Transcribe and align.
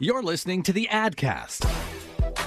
You're 0.00 0.22
listening 0.22 0.62
to 0.64 0.72
the 0.72 0.88
Adcast. 0.90 1.68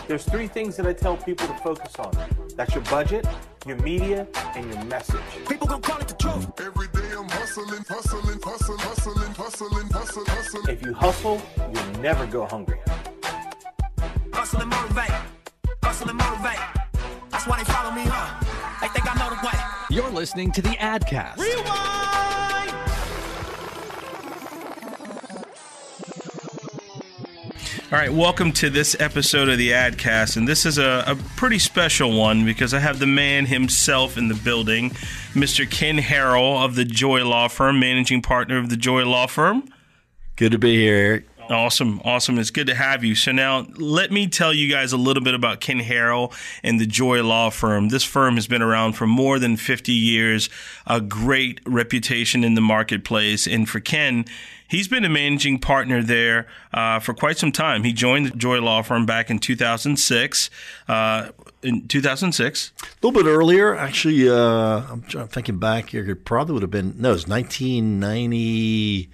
There's 0.08 0.24
three 0.24 0.48
things 0.48 0.78
that 0.78 0.86
I 0.86 0.94
tell 0.94 1.18
people 1.18 1.48
to 1.48 1.54
focus 1.58 1.96
on. 1.98 2.12
That's 2.56 2.76
your 2.76 2.84
budget, 2.86 3.26
your 3.66 3.78
media, 3.78 4.28
and 4.56 4.72
your 4.72 4.84
message. 4.86 5.22
People 5.50 5.68
gon' 5.68 5.82
call 5.82 5.98
it 6.00 6.08
the 6.08 6.14
truth. 6.16 6.48
Every 6.60 6.88
day 6.90 7.16
I'm 7.18 7.28
hustling, 7.30 7.84
hustling, 7.88 8.40
hustling, 8.44 8.80
hustling, 8.80 9.34
hustling, 9.34 9.90
hustling, 9.90 10.26
hustling. 10.28 10.64
If 10.70 10.86
you 10.86 10.94
hustle, 10.94 11.42
you'll 11.58 12.02
never 12.02 12.26
go 12.28 12.46
hungry. 12.46 12.80
Hustle 14.32 14.62
and 14.62 14.70
motivate. 14.70 15.12
Hustle 15.82 16.10
and 16.10 16.18
motivate. 16.18 16.60
That's 17.32 17.48
why 17.48 17.58
they 17.58 17.72
follow 17.72 17.92
me, 17.92 18.04
huh? 18.06 18.44
They 18.82 18.88
think 18.90 19.10
I 19.10 19.18
know 19.18 19.36
the 19.36 19.48
way. 19.48 19.54
You're 19.90 20.12
listening 20.12 20.52
to 20.52 20.62
the 20.62 20.76
Adcast. 20.78 22.05
All 27.96 28.02
right, 28.02 28.12
welcome 28.12 28.52
to 28.52 28.70
this 28.70 28.94
episode 29.00 29.48
of 29.48 29.58
the 29.58 29.72
Adcast, 29.72 30.36
and 30.36 30.46
this 30.46 30.66
is 30.66 30.78
a, 30.78 31.06
a 31.08 31.16
pretty 31.38 31.60
special 31.60 32.12
one 32.12 32.44
because 32.44 32.74
I 32.74 32.80
have 32.80 33.00
the 33.00 33.08
man 33.08 33.46
himself 33.46 34.18
in 34.18 34.28
the 34.28 34.34
building, 34.34 34.90
Mr. 35.32 35.72
Ken 35.72 36.00
Harrell 36.00 36.62
of 36.62 36.76
the 36.76 36.84
Joye 36.84 37.24
Law 37.24 37.48
Firm, 37.48 37.80
managing 37.80 38.22
partner 38.22 38.58
of 38.58 38.68
the 38.68 38.76
Joye 38.76 39.06
Law 39.06 39.28
Firm. 39.28 39.70
Good 40.36 40.52
to 40.52 40.58
be 40.58 40.76
here, 40.76 40.98
Eric. 40.98 41.28
Awesome, 41.50 42.02
awesome. 42.04 42.40
It's 42.40 42.50
good 42.50 42.68
to 42.68 42.76
have 42.76 43.04
you. 43.04 43.14
So 43.14 43.32
now 43.32 43.68
let 43.76 44.12
me 44.12 44.28
tell 44.28 44.54
you 44.54 44.70
guys 44.70 44.94
a 44.94 44.98
little 44.98 45.22
bit 45.22 45.36
about 45.36 45.62
Ken 45.62 45.80
Harrell 45.80 46.34
and 46.64 46.80
the 46.80 46.88
Joye 46.88 47.22
Law 47.22 47.52
Firm. 47.52 47.90
This 47.90 48.04
firm 48.04 48.36
has 48.36 48.48
been 48.48 48.64
around 48.64 48.94
for 48.94 49.06
more 49.06 49.38
than 49.38 49.56
50 49.56 49.92
years, 49.92 50.50
a 50.88 51.00
great 51.00 51.62
reputation 51.66 52.44
in 52.44 52.56
the 52.56 52.62
marketplace. 52.62 53.46
And 53.46 53.70
for 53.70 53.80
Ken, 53.80 54.26
he's 54.68 54.88
been 54.88 55.06
a 55.06 55.10
managing 55.10 55.60
partner 55.60 56.02
there 56.02 56.48
uh, 56.74 57.00
for 57.00 57.14
quite 57.14 57.38
some 57.38 57.52
time. 57.52 57.84
He 57.84 57.94
joined 57.94 58.26
the 58.26 58.36
Joye 58.36 58.60
Law 58.60 58.82
Firm 58.82 59.06
back 59.06 59.30
in 59.30 59.38
2006. 59.38 60.50
Uh, 60.88 61.30
in 61.62 61.88
2006, 61.88 62.72
a 62.82 62.86
little 63.06 63.24
bit 63.24 63.30
earlier, 63.30 63.76
actually. 63.76 64.30
Uh, 64.30 64.82
I'm, 64.90 65.02
thinking 65.28 65.58
back 65.58 65.90
here. 65.90 66.10
It 66.10 66.26
probably 66.26 66.54
would 66.54 66.62
have 66.64 66.72
been 66.72 66.96
no, 66.98 67.14
it's 67.14 67.28
1990. 67.28 69.10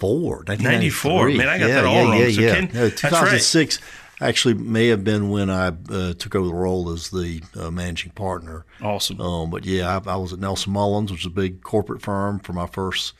94, 0.00 0.44
94. 0.46 1.30
Man, 1.30 1.48
I 1.48 1.58
got 1.58 1.68
yeah, 1.68 1.74
that 1.74 1.84
all 1.84 1.94
yeah, 1.94 2.02
wrong. 2.02 2.18
Yeah, 2.18 2.30
so 2.30 2.40
yeah. 2.40 2.54
Ken, 2.54 2.70
no, 2.72 2.90
2006 2.90 3.80
right. 3.80 4.28
actually 4.28 4.54
may 4.54 4.88
have 4.88 5.04
been 5.04 5.30
when 5.30 5.50
I 5.50 5.68
uh, 5.68 6.14
took 6.14 6.34
over 6.34 6.46
the 6.46 6.54
role 6.54 6.90
as 6.90 7.10
the 7.10 7.42
uh, 7.56 7.70
managing 7.70 8.12
partner. 8.12 8.64
Awesome. 8.80 9.20
Um, 9.20 9.50
but 9.50 9.64
yeah, 9.64 10.00
I, 10.06 10.12
I, 10.12 10.16
was 10.16 10.32
at 10.32 10.38
Nelson 10.38 10.72
Mullins, 10.72 11.10
which 11.10 11.22
is 11.22 11.26
a 11.26 11.30
big 11.30 11.62
corporate 11.62 12.02
firm, 12.02 12.38
for 12.38 12.52
my 12.52 12.66
first 12.66 13.14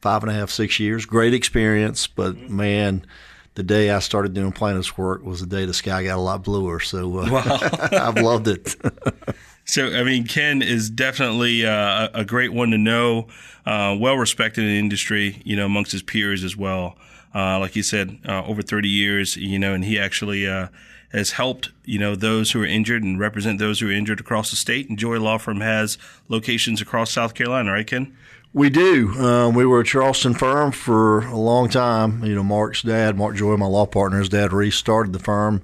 five 0.00 0.22
and 0.22 0.30
a 0.30 0.34
half, 0.34 0.50
six 0.50 0.80
years. 0.80 1.06
Great 1.06 1.34
experience, 1.34 2.06
but 2.06 2.34
mm-hmm. 2.34 2.56
man, 2.56 3.06
the 3.54 3.62
day 3.62 3.90
I 3.90 4.00
started 4.00 4.34
doing 4.34 4.52
plaintiff's 4.52 4.98
work 4.98 5.22
was 5.22 5.40
the 5.40 5.46
day 5.46 5.64
the 5.64 5.74
sky 5.74 6.04
got 6.04 6.18
a 6.18 6.20
lot 6.20 6.42
bluer. 6.42 6.80
So 6.80 7.20
uh, 7.20 7.30
wow. 7.30 7.58
I've 7.92 8.18
loved 8.18 8.48
it. 8.48 8.74
So, 9.64 9.94
I 9.94 10.02
mean, 10.04 10.26
Ken 10.26 10.60
is 10.60 10.90
definitely 10.90 11.64
uh, 11.64 12.08
a 12.12 12.24
great 12.24 12.52
one 12.52 12.70
to 12.70 12.78
know, 12.78 13.28
uh, 13.64 13.96
well 13.98 14.16
respected 14.16 14.62
in 14.62 14.70
the 14.70 14.78
industry, 14.78 15.40
you 15.44 15.56
know, 15.56 15.64
amongst 15.64 15.92
his 15.92 16.02
peers 16.02 16.44
as 16.44 16.56
well. 16.56 16.96
Uh, 17.34 17.58
like 17.58 17.74
you 17.74 17.82
said, 17.82 18.18
uh, 18.28 18.44
over 18.44 18.62
30 18.62 18.88
years, 18.88 19.36
you 19.36 19.58
know, 19.58 19.74
and 19.74 19.84
he 19.84 19.98
actually 19.98 20.46
uh, 20.46 20.68
has 21.12 21.32
helped, 21.32 21.70
you 21.84 21.98
know, 21.98 22.14
those 22.14 22.52
who 22.52 22.62
are 22.62 22.66
injured 22.66 23.02
and 23.02 23.18
represent 23.18 23.58
those 23.58 23.80
who 23.80 23.88
are 23.88 23.92
injured 23.92 24.20
across 24.20 24.50
the 24.50 24.56
state. 24.56 24.88
And 24.88 24.98
Joye 24.98 25.18
Law 25.18 25.38
Firm 25.38 25.60
has 25.60 25.98
locations 26.28 26.80
across 26.80 27.10
South 27.10 27.34
Carolina, 27.34 27.72
right, 27.72 27.86
Ken? 27.86 28.16
We 28.52 28.70
do. 28.70 29.10
Um, 29.18 29.54
we 29.54 29.66
were 29.66 29.80
a 29.80 29.84
Charleston 29.84 30.34
firm 30.34 30.70
for 30.70 31.20
a 31.26 31.36
long 31.36 31.68
time. 31.68 32.24
You 32.24 32.36
know, 32.36 32.44
Mark's 32.44 32.82
dad, 32.82 33.16
Mark 33.16 33.34
Joye, 33.34 33.56
my 33.56 33.66
law 33.66 33.86
partner's 33.86 34.28
dad 34.28 34.52
restarted 34.52 35.12
the 35.12 35.18
firm 35.18 35.56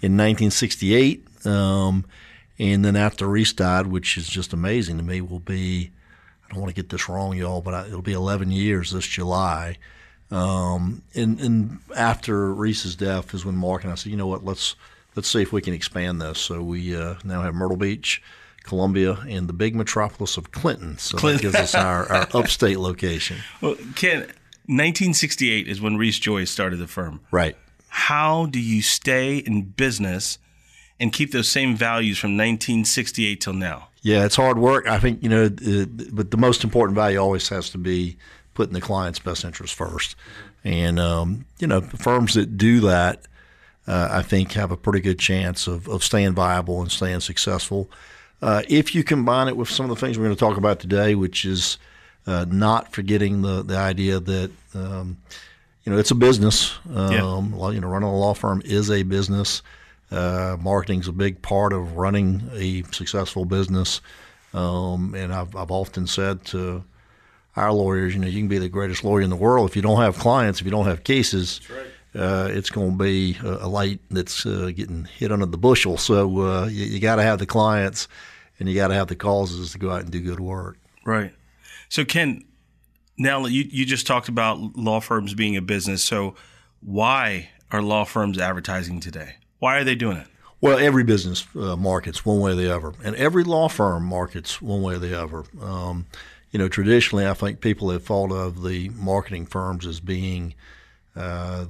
in 0.00 0.16
1968. 0.16 1.46
Um, 1.46 2.06
and 2.60 2.84
then 2.84 2.94
after 2.94 3.26
Reese 3.26 3.54
died, 3.54 3.86
which 3.86 4.18
is 4.18 4.28
just 4.28 4.52
amazing 4.52 4.98
to 4.98 5.02
me, 5.02 5.22
will 5.22 5.40
be, 5.40 5.90
I 6.44 6.52
don't 6.52 6.60
want 6.60 6.68
to 6.68 6.80
get 6.80 6.90
this 6.90 7.08
wrong, 7.08 7.34
y'all, 7.34 7.62
but 7.62 7.72
I, 7.72 7.86
it'll 7.86 8.02
be 8.02 8.12
11 8.12 8.50
years 8.50 8.92
this 8.92 9.06
July. 9.06 9.78
Um, 10.30 11.02
and, 11.14 11.40
and 11.40 11.78
after 11.96 12.52
Reese's 12.52 12.94
death 12.94 13.32
is 13.32 13.46
when 13.46 13.56
Mark 13.56 13.84
and 13.84 13.90
I 13.90 13.96
said, 13.96 14.10
you 14.10 14.18
know 14.18 14.26
what, 14.26 14.44
let's 14.44 14.76
let's 15.16 15.28
see 15.28 15.40
if 15.40 15.54
we 15.54 15.62
can 15.62 15.72
expand 15.72 16.20
this. 16.20 16.38
So 16.38 16.62
we 16.62 16.94
uh, 16.94 17.14
now 17.24 17.40
have 17.40 17.54
Myrtle 17.54 17.78
Beach, 17.78 18.22
Columbia, 18.62 19.14
and 19.26 19.48
the 19.48 19.54
big 19.54 19.74
metropolis 19.74 20.36
of 20.36 20.52
Clinton. 20.52 20.98
So 20.98 21.16
Clinton. 21.16 21.50
that 21.50 21.58
gives 21.58 21.74
us 21.74 21.74
our, 21.74 22.12
our 22.12 22.28
upstate 22.34 22.78
location. 22.78 23.38
Well, 23.62 23.76
Ken, 23.96 24.20
1968 24.66 25.66
is 25.66 25.80
when 25.80 25.96
Reese 25.96 26.18
Joye 26.18 26.44
started 26.44 26.76
the 26.76 26.86
firm. 26.86 27.20
Right. 27.30 27.56
How 27.88 28.46
do 28.46 28.60
you 28.60 28.82
stay 28.82 29.38
in 29.38 29.62
business 29.62 30.38
and 31.00 31.12
keep 31.12 31.32
those 31.32 31.50
same 31.50 31.74
values 31.74 32.18
from 32.18 32.36
1968 32.36 33.40
till 33.40 33.54
now? 33.54 33.88
Yeah, 34.02 34.24
it's 34.24 34.36
hard 34.36 34.58
work. 34.58 34.86
I 34.86 34.98
think, 34.98 35.22
you 35.22 35.28
know, 35.28 35.48
but 35.48 36.30
the 36.30 36.36
most 36.36 36.62
important 36.62 36.94
value 36.94 37.18
always 37.18 37.48
has 37.48 37.70
to 37.70 37.78
be 37.78 38.16
putting 38.54 38.74
the 38.74 38.80
client's 38.80 39.18
best 39.18 39.44
interest 39.44 39.74
first. 39.74 40.14
And, 40.62 41.00
um, 41.00 41.46
you 41.58 41.66
know, 41.66 41.80
firms 41.80 42.34
that 42.34 42.56
do 42.58 42.80
that, 42.80 43.22
uh, 43.86 44.08
I 44.10 44.22
think, 44.22 44.52
have 44.52 44.70
a 44.70 44.76
pretty 44.76 45.00
good 45.00 45.18
chance 45.18 45.66
of, 45.66 45.88
of 45.88 46.04
staying 46.04 46.34
viable 46.34 46.80
and 46.80 46.92
staying 46.92 47.20
successful. 47.20 47.90
Uh, 48.42 48.62
if 48.68 48.94
you 48.94 49.02
combine 49.02 49.48
it 49.48 49.56
with 49.56 49.68
some 49.68 49.90
of 49.90 49.90
the 49.90 49.96
things 49.96 50.18
we're 50.18 50.24
going 50.24 50.36
to 50.36 50.40
talk 50.40 50.56
about 50.56 50.80
today, 50.80 51.14
which 51.14 51.44
is 51.44 51.78
uh, 52.26 52.44
not 52.48 52.92
forgetting 52.92 53.42
the, 53.42 53.62
the 53.62 53.76
idea 53.76 54.20
that, 54.20 54.50
um, 54.74 55.16
you 55.84 55.92
know, 55.92 55.98
it's 55.98 56.10
a 56.10 56.14
business. 56.14 56.78
Um, 56.94 57.56
well, 57.56 57.72
You 57.72 57.80
know, 57.80 57.88
running 57.88 58.08
a 58.08 58.16
law 58.16 58.34
firm 58.34 58.62
is 58.64 58.90
a 58.90 59.02
business. 59.02 59.62
Uh, 60.10 60.56
marketing 60.60 61.00
is 61.00 61.08
a 61.08 61.12
big 61.12 61.40
part 61.42 61.72
of 61.72 61.96
running 61.96 62.50
a 62.54 62.82
successful 62.92 63.44
business. 63.44 64.00
Um, 64.52 65.14
and 65.14 65.32
I've, 65.32 65.54
I've 65.54 65.70
often 65.70 66.06
said 66.06 66.44
to 66.46 66.84
our 67.56 67.72
lawyers, 67.72 68.14
you 68.14 68.20
know, 68.20 68.26
you 68.26 68.38
can 68.38 68.48
be 68.48 68.58
the 68.58 68.68
greatest 68.68 69.04
lawyer 69.04 69.22
in 69.22 69.30
the 69.30 69.36
world 69.36 69.68
if 69.68 69.76
you 69.76 69.82
don't 69.82 70.00
have 70.00 70.18
clients, 70.18 70.60
if 70.60 70.64
you 70.64 70.70
don't 70.70 70.86
have 70.86 71.04
cases. 71.04 71.60
Uh, 72.14 72.48
it's 72.50 72.70
going 72.70 72.98
to 72.98 73.04
be 73.04 73.36
a, 73.44 73.66
a 73.66 73.68
light 73.68 74.00
that's 74.10 74.44
uh, 74.44 74.72
getting 74.74 75.04
hit 75.04 75.30
under 75.30 75.46
the 75.46 75.58
bushel. 75.58 75.96
So 75.96 76.40
uh, 76.40 76.66
you, 76.66 76.86
you 76.86 77.00
got 77.00 77.16
to 77.16 77.22
have 77.22 77.38
the 77.38 77.46
clients, 77.46 78.08
and 78.58 78.68
you 78.68 78.74
got 78.74 78.88
to 78.88 78.94
have 78.94 79.06
the 79.06 79.14
causes 79.14 79.72
to 79.72 79.78
go 79.78 79.90
out 79.90 80.02
and 80.02 80.10
do 80.10 80.20
good 80.20 80.40
work. 80.40 80.76
Right. 81.04 81.32
So, 81.88 82.04
Ken, 82.04 82.44
now 83.16 83.46
you, 83.46 83.64
you 83.70 83.86
just 83.86 84.06
talked 84.06 84.28
about 84.28 84.58
law 84.76 85.00
firms 85.00 85.34
being 85.34 85.56
a 85.56 85.62
business. 85.62 86.04
So, 86.04 86.34
why 86.80 87.50
are 87.70 87.80
law 87.80 88.04
firms 88.04 88.38
advertising 88.38 88.98
today? 88.98 89.36
Why 89.60 89.78
are 89.78 89.84
they 89.84 89.94
doing 89.94 90.16
it? 90.16 90.26
Well, 90.60 90.78
every 90.78 91.04
business 91.04 91.46
uh, 91.56 91.76
markets 91.76 92.26
one 92.26 92.40
way 92.40 92.52
or 92.52 92.54
the 92.54 92.74
other, 92.74 92.92
and 93.02 93.16
every 93.16 93.44
law 93.44 93.68
firm 93.68 94.04
markets 94.04 94.60
one 94.60 94.82
way 94.82 94.94
or 94.94 94.98
the 94.98 95.18
other. 95.18 95.44
Um, 95.62 96.06
you 96.50 96.58
know, 96.58 96.68
traditionally, 96.68 97.26
I 97.26 97.34
think 97.34 97.60
people 97.60 97.90
have 97.90 98.04
thought 98.04 98.32
of 98.32 98.62
the 98.62 98.88
marketing 98.90 99.46
firms 99.46 99.86
as 99.86 100.00
being, 100.00 100.54
uh, 101.16 101.66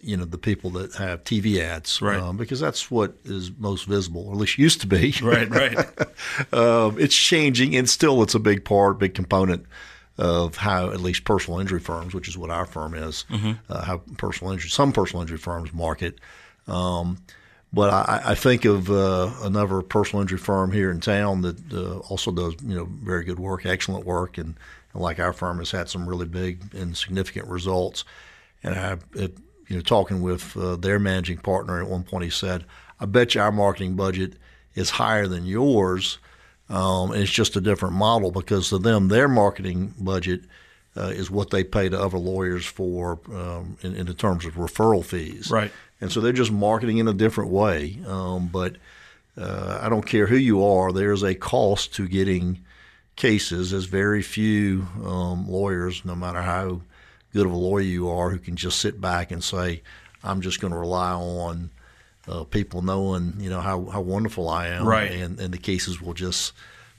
you 0.00 0.16
know, 0.16 0.24
the 0.24 0.38
people 0.38 0.70
that 0.70 0.94
have 0.94 1.22
TV 1.22 1.58
ads, 1.58 2.00
Right. 2.02 2.18
Um, 2.18 2.36
because 2.36 2.58
that's 2.58 2.90
what 2.90 3.14
is 3.24 3.52
most 3.58 3.84
visible, 3.84 4.26
or 4.26 4.32
at 4.32 4.38
least 4.38 4.58
used 4.58 4.80
to 4.80 4.86
be. 4.86 5.14
Right, 5.22 5.48
right. 5.48 5.76
um, 6.52 6.98
it's 6.98 7.14
changing, 7.14 7.76
and 7.76 7.88
still, 7.88 8.22
it's 8.22 8.34
a 8.34 8.40
big 8.40 8.64
part, 8.64 8.98
big 8.98 9.14
component 9.14 9.66
of 10.18 10.56
how 10.56 10.90
at 10.90 11.00
least 11.00 11.24
personal 11.24 11.60
injury 11.60 11.80
firms, 11.80 12.14
which 12.14 12.26
is 12.26 12.36
what 12.36 12.50
our 12.50 12.66
firm 12.66 12.94
is, 12.94 13.24
uh, 13.68 13.84
how 13.84 13.98
personal 14.18 14.52
injury, 14.52 14.70
some 14.70 14.92
personal 14.92 15.22
injury 15.22 15.38
firms 15.38 15.72
market. 15.72 16.18
Um, 16.68 17.18
but 17.72 17.90
I, 17.90 18.22
I 18.32 18.34
think 18.34 18.64
of 18.64 18.90
uh, 18.90 19.30
another 19.42 19.80
personal 19.80 20.20
injury 20.20 20.38
firm 20.38 20.72
here 20.72 20.90
in 20.90 21.00
town 21.00 21.40
that 21.42 21.72
uh, 21.72 21.98
also 22.00 22.30
does, 22.30 22.54
you 22.62 22.74
know, 22.74 22.84
very 22.84 23.24
good 23.24 23.38
work, 23.38 23.64
excellent 23.64 24.04
work, 24.04 24.36
and, 24.36 24.54
and 24.92 25.02
like 25.02 25.18
our 25.18 25.32
firm 25.32 25.58
has 25.58 25.70
had 25.70 25.88
some 25.88 26.06
really 26.06 26.26
big 26.26 26.74
and 26.74 26.96
significant 26.96 27.48
results. 27.48 28.04
And 28.62 28.74
I, 28.74 28.98
it, 29.14 29.38
you 29.68 29.76
know, 29.76 29.82
talking 29.82 30.20
with 30.20 30.54
uh, 30.56 30.76
their 30.76 30.98
managing 30.98 31.38
partner 31.38 31.80
at 31.80 31.88
one 31.88 32.02
point, 32.02 32.24
he 32.24 32.30
said, 32.30 32.66
"I 33.00 33.06
bet 33.06 33.34
you 33.34 33.40
our 33.40 33.52
marketing 33.52 33.96
budget 33.96 34.34
is 34.74 34.90
higher 34.90 35.26
than 35.26 35.46
yours, 35.46 36.18
um, 36.68 37.10
and 37.12 37.22
it's 37.22 37.32
just 37.32 37.56
a 37.56 37.60
different 37.60 37.94
model 37.94 38.30
because 38.30 38.68
to 38.68 38.78
them, 38.78 39.08
their 39.08 39.28
marketing 39.28 39.94
budget." 39.98 40.42
Uh, 40.94 41.04
is 41.04 41.30
what 41.30 41.48
they 41.48 41.64
pay 41.64 41.88
to 41.88 41.98
other 41.98 42.18
lawyers 42.18 42.66
for 42.66 43.18
um, 43.32 43.78
in, 43.80 43.94
in 43.96 44.04
the 44.04 44.12
terms 44.12 44.44
of 44.44 44.56
referral 44.56 45.02
fees. 45.02 45.50
Right. 45.50 45.72
And 46.02 46.12
so 46.12 46.20
they're 46.20 46.32
just 46.32 46.52
marketing 46.52 46.98
in 46.98 47.08
a 47.08 47.14
different 47.14 47.50
way. 47.50 47.98
Um, 48.06 48.48
but 48.48 48.76
uh, 49.38 49.78
I 49.80 49.88
don't 49.88 50.04
care 50.04 50.26
who 50.26 50.36
you 50.36 50.62
are, 50.64 50.92
there's 50.92 51.22
a 51.22 51.34
cost 51.34 51.94
to 51.94 52.06
getting 52.06 52.60
cases. 53.16 53.70
There's 53.70 53.86
very 53.86 54.20
few 54.20 54.86
um, 55.04 55.48
lawyers, 55.48 56.04
no 56.04 56.14
matter 56.14 56.42
how 56.42 56.82
good 57.32 57.46
of 57.46 57.52
a 57.52 57.56
lawyer 57.56 57.80
you 57.82 58.10
are, 58.10 58.28
who 58.30 58.38
can 58.38 58.56
just 58.56 58.80
sit 58.80 59.00
back 59.00 59.30
and 59.30 59.42
say, 59.42 59.82
I'm 60.22 60.40
just 60.42 60.60
going 60.60 60.72
to 60.72 60.78
rely 60.78 61.12
on 61.12 61.70
uh, 62.28 62.44
people 62.44 62.82
knowing, 62.82 63.34
you 63.38 63.48
know, 63.48 63.60
how, 63.60 63.84
how 63.86 64.00
wonderful 64.00 64.48
I 64.48 64.68
am. 64.68 64.86
Right. 64.86 65.10
And, 65.12 65.38
and 65.40 65.52
the 65.54 65.58
cases 65.58 66.00
will 66.00 66.14
just 66.14 66.52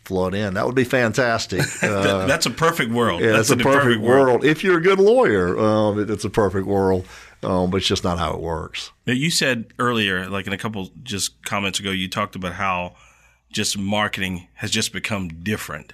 flood 0.06 0.34
in. 0.34 0.56
That 0.56 0.66
would 0.66 0.76
be 0.76 0.84
fantastic. 0.86 1.62
Uh, 1.84 2.26
that's 2.26 2.46
a 2.46 2.50
perfect 2.50 2.92
world. 2.92 3.22
yeah, 3.22 3.34
that's 3.34 3.50
that's 3.50 3.64
a 3.64 3.68
in 3.70 3.76
perfect, 3.76 4.02
world. 4.02 4.44
If 4.46 4.64
you're 4.64 4.78
a 4.78 4.82
good 4.82 5.00
lawyer, 5.00 5.60
um, 5.60 6.00
it- 6.00 6.10
it's 6.10 6.26
a 6.26 6.30
perfect 6.30 6.66
world. 6.66 7.06
Um, 7.44 7.70
but 7.72 7.78
it's 7.78 7.88
just 7.88 8.04
not 8.04 8.18
how 8.20 8.34
it 8.34 8.40
works. 8.40 8.92
Now, 9.06 9.14
you 9.14 9.30
said 9.30 9.66
earlier, 9.80 10.28
like 10.30 10.48
in 10.48 10.54
a 10.54 10.58
couple 10.58 10.90
just 11.04 11.44
comments 11.44 11.80
ago, 11.80 11.92
you 11.92 12.08
talked 12.08 12.36
about 12.36 12.54
how 12.54 12.96
just 13.52 13.78
marketing 13.78 14.48
has 14.56 14.72
just 14.72 14.94
become 14.94 15.28
different. 15.28 15.94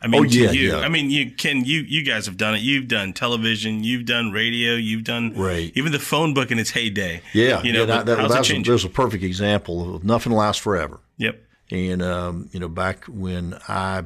I 0.00 0.06
mean, 0.06 0.20
Oh, 0.20 0.24
yeah, 0.24 0.52
you, 0.52 0.70
yeah. 0.70 0.78
I 0.78 0.88
mean, 0.88 1.10
you 1.10 1.32
can 1.32 1.64
you 1.64 1.80
you 1.80 2.04
guys 2.04 2.26
have 2.26 2.36
done 2.36 2.54
it. 2.54 2.60
You've 2.60 2.86
done 2.86 3.12
television, 3.12 3.82
you've 3.82 4.06
done 4.06 4.30
radio, 4.30 4.74
you've 4.74 5.02
done 5.02 5.34
Right. 5.34 5.72
even 5.74 5.90
the 5.90 5.98
phone 5.98 6.34
book 6.34 6.52
in 6.52 6.58
its 6.60 6.70
heyday. 6.70 7.20
Yeah, 7.32 7.60
you 7.64 7.72
know, 7.72 7.80
yeah, 7.80 7.86
that, 7.86 8.06
that- 8.06 8.28
that's 8.28 8.48
a, 8.50 8.62
there's 8.62 8.84
a 8.84 8.88
perfect 8.88 9.24
example 9.24 9.96
of 9.96 10.04
nothing 10.04 10.32
lasts 10.32 10.62
forever. 10.62 11.00
Yep. 11.16 11.42
And 11.72 12.00
um, 12.02 12.48
you 12.52 12.60
know, 12.60 12.68
back 12.68 13.04
when 13.06 13.58
I 13.66 14.04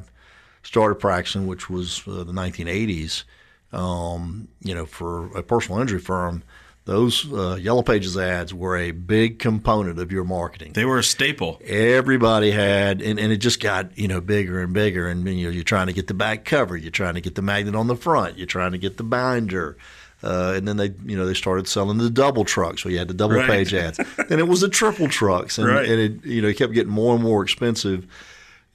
started 0.63 0.95
practicing, 0.95 1.45
which 1.45 1.69
was 1.69 2.01
uh, 2.07 2.23
the 2.23 2.33
1980s, 2.33 3.23
um, 3.71 4.47
you 4.61 4.73
know, 4.73 4.85
for 4.87 5.27
a 5.37 5.43
personal 5.43 5.79
injury 5.79 5.99
firm, 5.99 6.41
those 6.85 7.31
uh, 7.31 7.55
Yellow 7.55 7.81
Pages 7.81 8.17
ads 8.17 8.53
were 8.53 8.75
a 8.77 8.91
big 8.91 9.39
component 9.39 9.99
of 9.99 10.11
your 10.11 10.25
marketing. 10.25 10.73
They 10.73 10.83
were 10.85 10.99
a 10.99 11.03
staple. 11.03 11.61
Everybody 11.63 12.51
had, 12.51 13.01
and, 13.01 13.17
and 13.19 13.31
it 13.31 13.37
just 13.37 13.61
got 13.61 13.97
you 13.97 14.07
know 14.07 14.19
bigger 14.19 14.61
and 14.61 14.73
bigger. 14.73 15.07
And 15.07 15.27
you 15.27 15.45
know, 15.45 15.49
you're 15.49 15.63
trying 15.63 15.87
to 15.87 15.93
get 15.93 16.07
the 16.07 16.13
back 16.13 16.43
cover, 16.45 16.75
you're 16.75 16.91
trying 16.91 17.13
to 17.15 17.21
get 17.21 17.35
the 17.35 17.41
magnet 17.41 17.75
on 17.75 17.87
the 17.87 17.95
front, 17.95 18.37
you're 18.37 18.47
trying 18.47 18.73
to 18.73 18.77
get 18.77 18.97
the 18.97 19.03
binder. 19.03 19.77
Uh, 20.25 20.53
and 20.55 20.65
then 20.65 20.77
they, 20.77 20.93
you 21.05 21.17
know, 21.17 21.25
they 21.25 21.33
started 21.33 21.67
selling 21.67 21.97
the 21.97 22.09
double 22.09 22.45
trucks. 22.45 22.81
So 22.81 22.87
you 22.87 22.97
had 22.97 23.09
the 23.09 23.13
double 23.13 23.35
Right. 23.35 23.45
page 23.49 23.73
ads. 23.73 23.99
and 24.29 24.39
it 24.39 24.47
was 24.47 24.61
the 24.61 24.69
triple 24.69 25.09
trucks, 25.09 25.57
and, 25.57 25.67
Right. 25.67 25.85
and 25.89 25.99
it, 25.99 26.25
you 26.25 26.41
know, 26.41 26.47
it 26.47 26.55
kept 26.57 26.71
getting 26.71 26.93
more 26.93 27.13
and 27.13 27.21
more 27.23 27.43
expensive. 27.43 28.07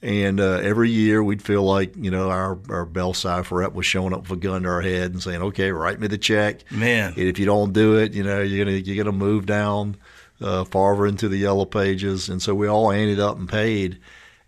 And 0.01 0.39
uh, 0.39 0.59
every 0.63 0.89
year 0.89 1.21
we'd 1.21 1.41
feel 1.41 1.63
like, 1.63 1.93
you 1.97 2.09
know, 2.09 2.29
our, 2.29 2.51
our 2.69 2.85
BellSouth 2.85 3.51
rep 3.51 3.73
was 3.73 3.85
showing 3.85 4.13
up 4.13 4.21
with 4.29 4.31
a 4.31 4.41
gun 4.41 4.63
to 4.63 4.69
our 4.69 4.81
head 4.81 5.11
and 5.11 5.21
saying, 5.21 5.41
okay, 5.41 5.71
write 5.71 5.99
me 5.99 6.07
the 6.07 6.17
check. 6.17 6.63
Man. 6.71 7.13
And 7.17 7.23
if 7.27 7.37
you 7.37 7.45
don't 7.45 7.73
do 7.73 7.97
it, 7.97 8.13
you 8.13 8.23
know, 8.23 8.41
you're 8.41 8.63
going 8.65 8.81
to 8.81 8.89
you're 8.89 9.03
gonna 9.03 9.17
move 9.17 9.45
down 9.45 9.97
uh, 10.39 10.63
farther 10.63 11.05
into 11.05 11.27
the 11.27 11.35
yellow 11.37 11.65
pages. 11.65 12.29
And 12.29 12.41
so 12.41 12.55
we 12.55 12.67
all 12.67 12.91
ended 12.91 13.19
up 13.19 13.37
and 13.37 13.49
paid. 13.49 13.99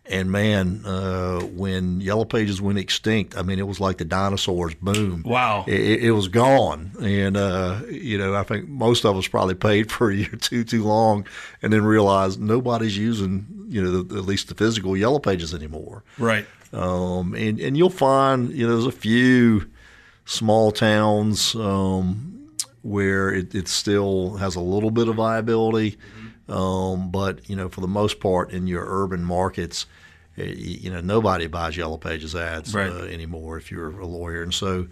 And 0.06 0.32
man, 0.32 0.82
uh, 0.84 1.42
when 1.42 2.02
Yellow 2.02 2.26
Pages 2.26 2.60
went 2.60 2.80
extinct, 2.80 3.38
I 3.38 3.44
mean, 3.44 3.60
it 3.60 3.68
was 3.68 3.80
like 3.80 3.98
the 4.00 4.04
dinosaurs. 4.04 4.74
Boom! 4.74 5.22
Wow. 5.24 5.64
it, 5.68 5.80
it- 5.80 6.04
it 6.06 6.12
was 6.12 6.28
gone. 6.28 6.92
And 7.02 7.38
uh, 7.38 7.82
you 7.90 8.18
know, 8.18 8.34
I 8.36 8.42
think 8.44 8.68
most 8.68 9.06
of 9.06 9.16
us 9.16 9.28
probably 9.28 9.54
paid 9.56 9.92
for 9.92 10.10
a 10.10 10.16
year 10.16 10.36
two 10.42 10.64
too 10.64 10.84
long, 10.84 11.28
and 11.62 11.72
then 11.72 11.84
realized 11.84 12.42
nobody's 12.42 12.98
using 12.98 13.46
you 13.72 13.82
know 13.82 14.04
the, 14.04 14.18
at 14.18 14.26
least 14.26 14.48
the 14.50 14.56
physical 14.56 14.96
Yellow 14.98 15.20
Pages 15.20 15.54
anymore. 15.54 16.04
Right. 16.18 16.46
Um, 16.74 17.34
and 17.36 17.60
and 17.60 17.76
you'll 17.78 17.90
find 17.90 18.52
you 18.52 18.68
know 18.68 18.74
there's 18.74 18.86
a 18.86 18.92
few 18.98 19.70
small 20.26 20.72
towns 20.72 21.56
um, 21.56 22.50
where 22.82 23.34
it, 23.34 23.54
it 23.56 23.68
still 23.68 24.36
has 24.38 24.56
a 24.56 24.62
little 24.62 24.92
bit 24.92 25.08
of 25.08 25.16
viability, 25.16 25.98
um, 26.50 27.12
but 27.12 27.50
you 27.50 27.56
know 27.56 27.70
for 27.70 27.82
the 27.82 27.88
most 27.88 28.20
part 28.20 28.52
in 28.52 28.68
your 28.68 28.86
urban 28.88 29.24
markets, 29.24 29.86
eh, 30.38 30.54
you 30.56 30.90
know 30.92 31.02
nobody 31.02 31.48
buys 31.48 31.76
Yellow 31.78 31.98
Pages 31.98 32.36
ads 32.36 32.74
Right. 32.74 32.92
uh, 32.92 33.04
anymore 33.06 33.58
if 33.58 33.72
you're 33.72 34.00
a 34.00 34.06
lawyer, 34.06 34.44
and 34.44 34.54
so. 34.54 34.88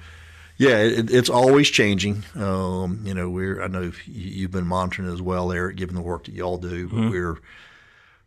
Yeah, 0.61 0.79
it, 0.79 1.09
it's 1.09 1.29
always 1.29 1.69
changing. 1.69 2.25
Um, 2.35 2.99
you 3.05 3.13
know, 3.13 3.29
we're 3.29 3.63
I 3.63 3.67
know 3.67 3.83
you- 3.83 3.93
you've 4.05 4.51
been 4.51 4.67
monitoring 4.67 5.07
as 5.09 5.21
well, 5.21 5.53
Eric, 5.53 5.77
given 5.77 5.95
the 5.95 6.01
work 6.01 6.25
that 6.25 6.33
y'all 6.35 6.57
do. 6.57 6.89
But 6.89 7.09
we're 7.11 7.37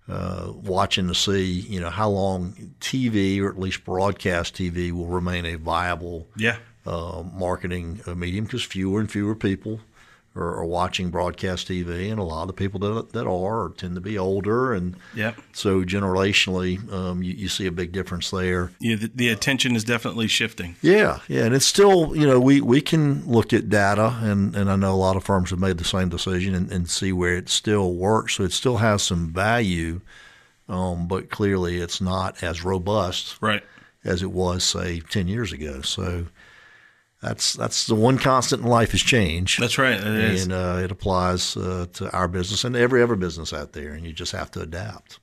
uh, 0.09 0.51
watching 0.55 1.09
to 1.09 1.15
see, 1.15 1.45
you 1.45 1.81
know, 1.81 1.91
how 1.91 2.09
long 2.11 2.53
TV 2.81 3.41
or 3.41 3.49
at 3.49 3.59
least 3.59 3.85
broadcast 3.85 4.55
TV 4.55 4.91
will 4.93 5.07
remain 5.07 5.45
a 5.47 5.57
viable 5.57 6.27
Yeah. 6.37 6.57
uh, 6.87 7.23
marketing 7.33 8.01
uh, 8.07 8.15
medium 8.15 8.45
because 8.47 8.65
fewer 8.65 8.99
and 9.01 9.11
fewer 9.11 9.35
people 9.35 9.81
are, 10.35 10.57
are 10.59 10.65
watching 10.65 11.11
broadcast 11.11 11.69
TV, 11.69 12.11
and 12.11 12.19
a 12.19 12.23
lot 12.23 12.43
of 12.43 12.47
the 12.49 12.55
people 12.55 12.81
that, 12.81 13.13
that 13.13 13.27
are 13.27 13.69
tend 13.77 13.95
to 13.97 14.01
be 14.01 14.17
older, 14.19 14.73
and 14.73 14.97
Yep. 15.15 15.37
so 15.53 15.83
generationally, 15.85 16.91
um, 16.93 17.23
you, 17.23 17.33
you 17.35 17.49
see 17.49 17.67
a 17.67 17.73
big 17.73 17.93
difference 17.93 18.31
there. 18.31 18.71
Yeah. 18.81 18.97
The, 18.97 19.11
the 19.15 19.29
attention 19.29 19.77
is 19.77 19.85
definitely 19.85 20.29
shifting. 20.29 20.77
Yeah, 20.83 21.21
yeah, 21.29 21.45
and 21.45 21.55
it's 21.55 21.67
still, 21.67 22.17
you 22.17 22.27
know, 22.27 22.41
we, 22.41 22.61
we 22.61 22.81
can 22.81 23.27
look 23.27 23.53
at 23.53 23.69
data, 23.69 24.19
and, 24.23 24.57
and 24.57 24.71
I 24.71 24.77
know 24.77 24.95
a 24.95 24.97
lot 24.97 25.17
of 25.17 25.25
firms 25.25 25.51
have 25.51 25.59
made 25.59 25.79
the 25.79 25.85
same 25.85 26.09
decision 26.09 26.55
and, 26.55 26.71
and 26.73 26.89
see 26.89 27.13
where 27.13 27.37
it 27.37 27.49
still 27.49 27.93
works. 27.95 28.35
So 28.37 28.45
it 28.45 28.53
still 28.53 28.79
has 28.79 29.03
some 29.03 29.33
value, 29.33 30.01
um, 30.69 31.07
but 31.09 31.29
clearly 31.31 31.79
it's 31.79 32.01
not 32.01 32.43
as 32.43 32.65
robust 32.65 33.37
Right. 33.43 33.63
as 34.05 34.23
it 34.23 34.31
was, 34.33 34.65
say, 34.65 35.01
ten 35.01 35.29
years 35.29 35.53
ago. 35.53 35.83
So 35.83 36.27
that's 37.23 37.55
that's 37.55 37.87
the 37.87 37.95
one 37.95 38.19
constant 38.19 38.63
in 38.63 38.69
life 38.69 38.93
is 38.95 39.01
change. 39.01 39.57
That's 39.59 39.79
right. 39.79 39.95
It 39.95 40.07
is. 40.07 40.43
and 40.43 40.53
uh, 40.53 40.81
it 40.83 40.91
applies 40.91 41.57
uh, 41.57 41.87
to 41.95 42.11
our 42.11 42.27
business 42.27 42.65
and 42.65 42.75
every 42.75 43.01
other 43.01 43.15
business 43.15 43.53
out 43.53 43.73
there, 43.73 43.93
and 43.93 44.05
you 44.05 44.13
just 44.13 44.33
have 44.33 44.51
to 44.51 44.61
adapt. 44.61 45.21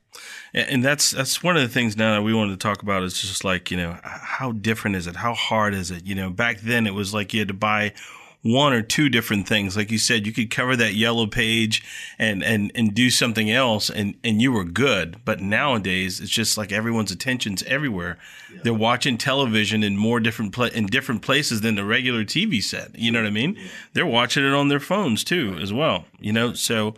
And 0.54 0.70
and 0.70 0.84
that's 0.84 1.12
that's 1.12 1.44
one 1.44 1.58
of 1.58 1.62
the 1.62 1.68
things 1.68 1.98
now 1.98 2.14
that 2.16 2.22
we 2.22 2.34
wanted 2.34 2.52
to 2.52 2.68
talk 2.68 2.82
about 2.82 3.04
is 3.04 3.22
just 3.22 3.44
like 3.44 3.70
you 3.70 3.76
know 3.76 4.00
how 4.04 4.54
different 4.54 4.96
is 4.96 5.08
it? 5.08 5.18
How 5.18 5.34
hard 5.34 5.74
is 5.74 5.92
it? 5.92 6.06
You 6.06 6.16
know, 6.16 6.30
back 6.30 6.62
then 6.62 6.88
it 6.88 6.94
was 6.94 7.14
like 7.14 7.34
you 7.34 7.42
had 7.42 7.50
to 7.50 7.54
buy 7.54 7.94
one 8.42 8.72
or 8.72 8.82
two 8.82 9.10
different 9.10 9.48
things. 9.48 9.76
Like 9.76 9.92
you 9.92 9.98
said, 9.98 10.26
you 10.26 10.32
could 10.32 10.50
cover 10.50 10.76
that 10.78 10.94
yellow 10.94 11.28
page 11.28 11.84
and 12.18 12.44
and 12.44 12.72
and 12.74 12.94
do 12.94 13.10
something 13.10 13.52
else, 13.52 13.90
and 13.90 14.16
and 14.24 14.42
you 14.42 14.52
were 14.52 14.64
good. 14.64 15.18
But 15.26 15.42
nowadays 15.42 16.20
it's 16.22 16.32
just 16.32 16.58
like 16.58 16.72
everyone's 16.72 17.12
attention's 17.12 17.64
everywhere. 17.64 18.18
They're 18.64 18.74
watching 18.74 19.18
television 19.18 19.84
in 19.84 19.98
more 19.98 20.20
different 20.20 20.54
pla- 20.54 20.68
in 20.68 20.86
different 20.86 21.22
places 21.22 21.62
than 21.62 21.76
the 21.76 21.84
regular 21.84 22.24
TV 22.24 22.64
set. 22.64 22.98
You 22.98 23.12
know 23.12 23.20
what 23.22 23.28
I 23.28 23.32
mean? 23.32 23.58
They're 23.94 24.06
watching 24.06 24.46
it 24.46 24.54
on 24.54 24.70
their 24.70 24.80
phones 24.80 25.24
too, 25.24 25.58
as 25.62 25.74
well. 25.74 26.06
You 26.20 26.34
know, 26.34 26.54
so. 26.54 26.96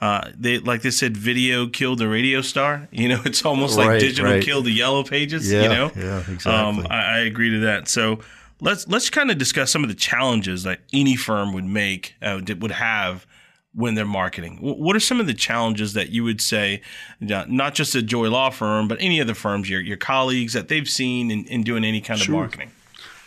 Uh, 0.00 0.30
they 0.38 0.60
like 0.60 0.82
they 0.82 0.92
said, 0.92 1.16
video 1.16 1.66
killed 1.66 1.98
the 1.98 2.08
radio 2.08 2.40
star. 2.40 2.86
You 2.92 3.08
know, 3.08 3.20
it's 3.24 3.44
almost 3.44 3.76
like 3.76 3.98
digital 3.98 4.30
right. 4.30 4.40
killed 4.40 4.64
the 4.64 4.70
yellow 4.70 5.02
pages. 5.02 5.50
Yeah, 5.50 5.62
you 5.62 5.68
know, 5.68 5.90
yeah, 5.96 6.18
Um, 6.18 6.34
exactly. 6.34 6.86
I, 6.88 7.16
I 7.16 7.18
agree 7.22 7.50
to 7.50 7.58
that. 7.62 7.88
So 7.88 8.20
let's 8.60 8.86
let's 8.88 9.10
kind 9.10 9.30
of 9.30 9.38
discuss 9.38 9.70
some 9.70 9.82
of 9.82 9.88
the 9.88 9.94
challenges 9.94 10.62
that 10.64 10.80
any 10.92 11.16
firm 11.16 11.52
would 11.52 11.64
make 11.64 12.14
uh, 12.22 12.40
would 12.58 12.72
have 12.72 13.26
when 13.74 13.94
they're 13.94 14.04
marketing. 14.04 14.58
What 14.60 14.96
are 14.96 15.00
some 15.00 15.20
of 15.20 15.26
the 15.26 15.34
challenges 15.34 15.92
that 15.92 16.08
you 16.08 16.24
would 16.24 16.40
say, 16.40 16.80
not 17.20 17.74
just 17.74 17.94
a 17.94 18.02
Joye 18.02 18.28
Law 18.28 18.50
firm, 18.50 18.88
but 18.88 18.98
any 19.00 19.20
other 19.20 19.34
firms, 19.34 19.70
your 19.70 19.80
your 19.80 19.96
colleagues 19.96 20.52
that 20.54 20.68
they've 20.68 20.88
seen 20.88 21.30
in, 21.30 21.44
in 21.46 21.62
doing 21.62 21.84
any 21.84 22.00
kind 22.00 22.20
of 22.20 22.28
marketing? 22.28 22.70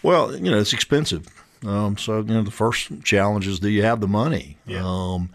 Well, 0.03 0.35
you 0.35 0.51
know, 0.51 0.57
it's 0.57 0.73
expensive. 0.73 1.27
Um, 1.65 1.95
so, 1.95 2.17
you 2.17 2.33
know, 2.33 2.41
the 2.41 2.51
first 2.51 3.03
challenge 3.03 3.47
is 3.47 3.59
do 3.59 3.69
you 3.69 3.83
have 3.83 4.01
the 4.01 4.07
money? 4.07 4.57
Yeah. 4.65 4.81
Um, 4.83 5.29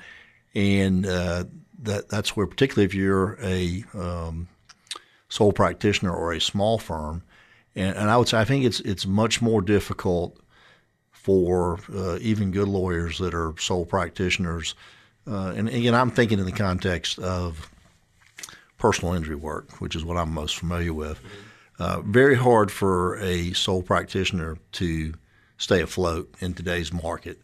and 0.55 1.07
uh, 1.07 1.45
that 1.83 2.09
that's 2.09 2.37
where, 2.37 2.47
particularly 2.47 2.85
if 2.85 2.95
you're 2.95 3.39
a 3.41 3.85
um, 3.95 4.49
sole 5.29 5.53
practitioner 5.53 6.15
or 6.15 6.33
a 6.33 6.41
small 6.41 6.79
firm, 6.79 7.23
and, 7.77 7.97
and 7.97 8.11
I 8.11 8.17
would 8.17 8.29
say 8.29 8.39
I 8.39 8.45
think 8.45 8.65
it's 8.65 8.81
it's 8.81 9.07
much 9.07 9.41
more 9.41 9.63
difficult 9.63 10.37
for 11.13 11.79
uh, 11.95 12.19
even 12.21 12.51
good 12.51 12.69
lawyers 12.69 13.19
that 13.19 13.35
are 13.35 13.55
sole 13.59 13.85
practitioners. 13.85 14.75
Uh, 15.27 15.53
and 15.57 15.69
again, 15.69 15.95
I'm 15.95 16.11
thinking 16.11 16.39
in 16.39 16.47
the 16.47 16.53
context 16.53 17.19
of 17.19 17.69
personal 18.79 19.15
injury 19.15 19.35
work, 19.35 19.81
which 19.81 19.97
is 19.97 20.05
what 20.05 20.17
I'm 20.17 20.33
most 20.33 20.57
familiar 20.57 20.95
with. 20.95 21.21
Uh, 21.79 22.01
very 22.03 22.37
hard 22.37 22.71
for 22.71 23.19
a 23.19 23.53
sole 23.53 23.83
practitioner 23.83 24.57
to 24.73 25.15
stay 25.59 25.83
afloat 25.83 26.33
in 26.41 26.55
today's 26.55 26.93
market. 26.93 27.41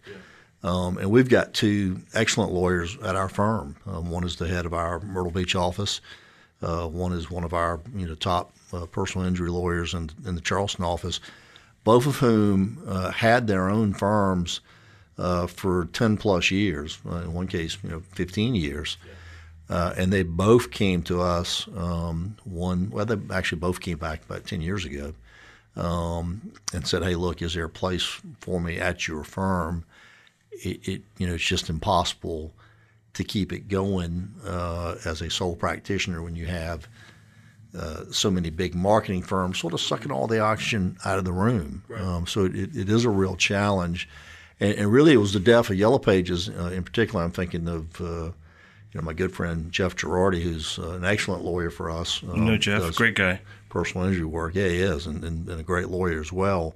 Um, 0.63 0.97
and 0.99 1.11
we've 1.11 1.29
got 1.29 1.55
two 1.55 2.03
excellent 2.15 2.53
lawyers 2.53 2.97
at 2.99 3.17
our 3.17 3.29
firm. 3.29 3.77
Um, 3.85 4.11
one 4.11 4.25
is 4.25 4.37
the 4.37 4.47
head 4.47 4.65
of 4.65 4.73
our 4.73 5.01
Myrtle 5.01 5.33
Beach 5.33 5.57
office. 5.57 6.01
Uh, 6.63 6.87
one 6.87 7.13
is 7.13 7.31
one 7.31 7.45
of 7.45 7.53
our 7.53 7.81
you 7.95 8.07
know 8.07 8.15
top 8.15 8.53
uh, 8.73 8.87
personal 8.87 9.27
injury 9.27 9.51
lawyers 9.51 9.95
in, 9.95 10.11
in 10.25 10.35
the 10.35 10.41
Charleston 10.41 10.85
office. 10.85 11.21
Both 11.85 12.07
of 12.07 12.17
whom 12.17 12.83
uh, 12.87 13.11
had 13.11 13.49
their 13.49 13.69
own 13.69 13.93
firms 13.93 14.61
uh, 15.19 15.47
for 15.49 15.87
ten 15.87 16.17
plus 16.17 16.51
years. 16.51 16.99
Uh, 17.09 17.17
in 17.17 17.33
one 17.33 17.49
case, 17.49 17.77
you 17.83 17.91
know, 17.91 18.01
fifteen 18.13 18.55
years. 18.55 18.97
Uh, 19.69 19.95
and 19.97 20.13
they 20.13 20.23
both 20.23 20.71
came 20.71 21.03
to 21.03 21.23
us. 21.23 21.67
Um, 21.77 22.37
one, 22.45 22.91
well, 22.91 23.07
they 23.07 23.17
actually 23.35 23.59
both 23.59 23.81
came 23.81 23.97
back 23.97 24.23
about 24.25 24.47
ten 24.47 24.61
years 24.61 24.85
ago, 24.85 25.15
um, 25.77 26.53
and 26.75 26.87
said, 26.87 27.03
"Hey, 27.03 27.15
look, 27.15 27.41
is 27.43 27.55
there 27.55 27.65
a 27.65 27.71
place 27.71 28.21
for 28.41 28.61
me 28.61 28.79
at 28.79 29.09
your 29.09 29.25
firm? 29.25 29.85
It, 30.51 30.87
it 30.87 31.03
you 31.17 31.27
know, 31.27 31.35
it's 31.35 31.45
just 31.45 31.71
impossible 31.71 32.53
to 33.15 33.25
keep 33.25 33.53
it 33.53 33.69
going 33.69 34.35
uh, 34.47 34.97
as 35.05 35.21
a 35.21 35.31
sole 35.31 35.57
practitioner 35.57 36.23
when 36.23 36.35
you 36.35 36.47
have 36.47 36.89
uh, 37.79 38.05
so 38.11 38.31
many 38.31 38.51
big 38.51 38.75
marketing 38.75 39.23
firms 39.23 39.59
sort 39.59 39.73
of 39.75 39.81
sucking 39.81 40.11
all 40.13 40.27
the 40.27 40.41
oxygen 40.41 40.97
out 41.05 41.19
of 41.19 41.25
the 41.25 41.33
room. 41.33 41.83
Um, 41.97 42.27
so 42.27 42.45
it, 42.45 42.77
it 42.77 42.89
is 42.89 43.05
a 43.05 43.11
real 43.11 43.37
challenge, 43.37 44.09
and, 44.61 44.75
and 44.75 44.93
really, 44.93 45.13
it 45.13 45.19
was 45.19 45.33
the 45.33 45.41
death 45.41 45.71
of 45.71 45.77
Yellow 45.77 45.99
Pages 45.99 46.49
uh, 46.49 46.71
in 46.75 46.83
particular. 46.83 47.25
I'm 47.25 47.33
thinking 47.33 47.69
of." 47.69 48.01
Uh, 48.01 48.33
you 48.95 49.01
know, 49.01 49.07
my 49.07 49.15
good 49.15 49.33
friend 49.35 49.73
Jeff 49.73 49.97
Girardi, 49.97 50.43
who's 50.43 50.79
uh, 50.79 50.91
an 50.91 51.05
excellent 51.07 51.43
lawyer 51.43 51.71
for 51.71 51.91
us. 51.91 52.23
Um, 52.25 52.45
No, 52.45 52.59
Jeff, 52.59 52.95
great 52.95 53.15
guy. 53.15 53.41
Personal 53.71 54.07
injury 54.07 54.27
work. 54.27 54.55
Yeah, 54.55 54.69
he 54.69 54.81
is, 54.81 55.07
and, 55.07 55.25
and, 55.25 55.49
and 55.49 55.59
a 55.59 55.63
great 55.63 55.89
lawyer 55.89 56.21
as 56.21 56.31
well. 56.31 56.75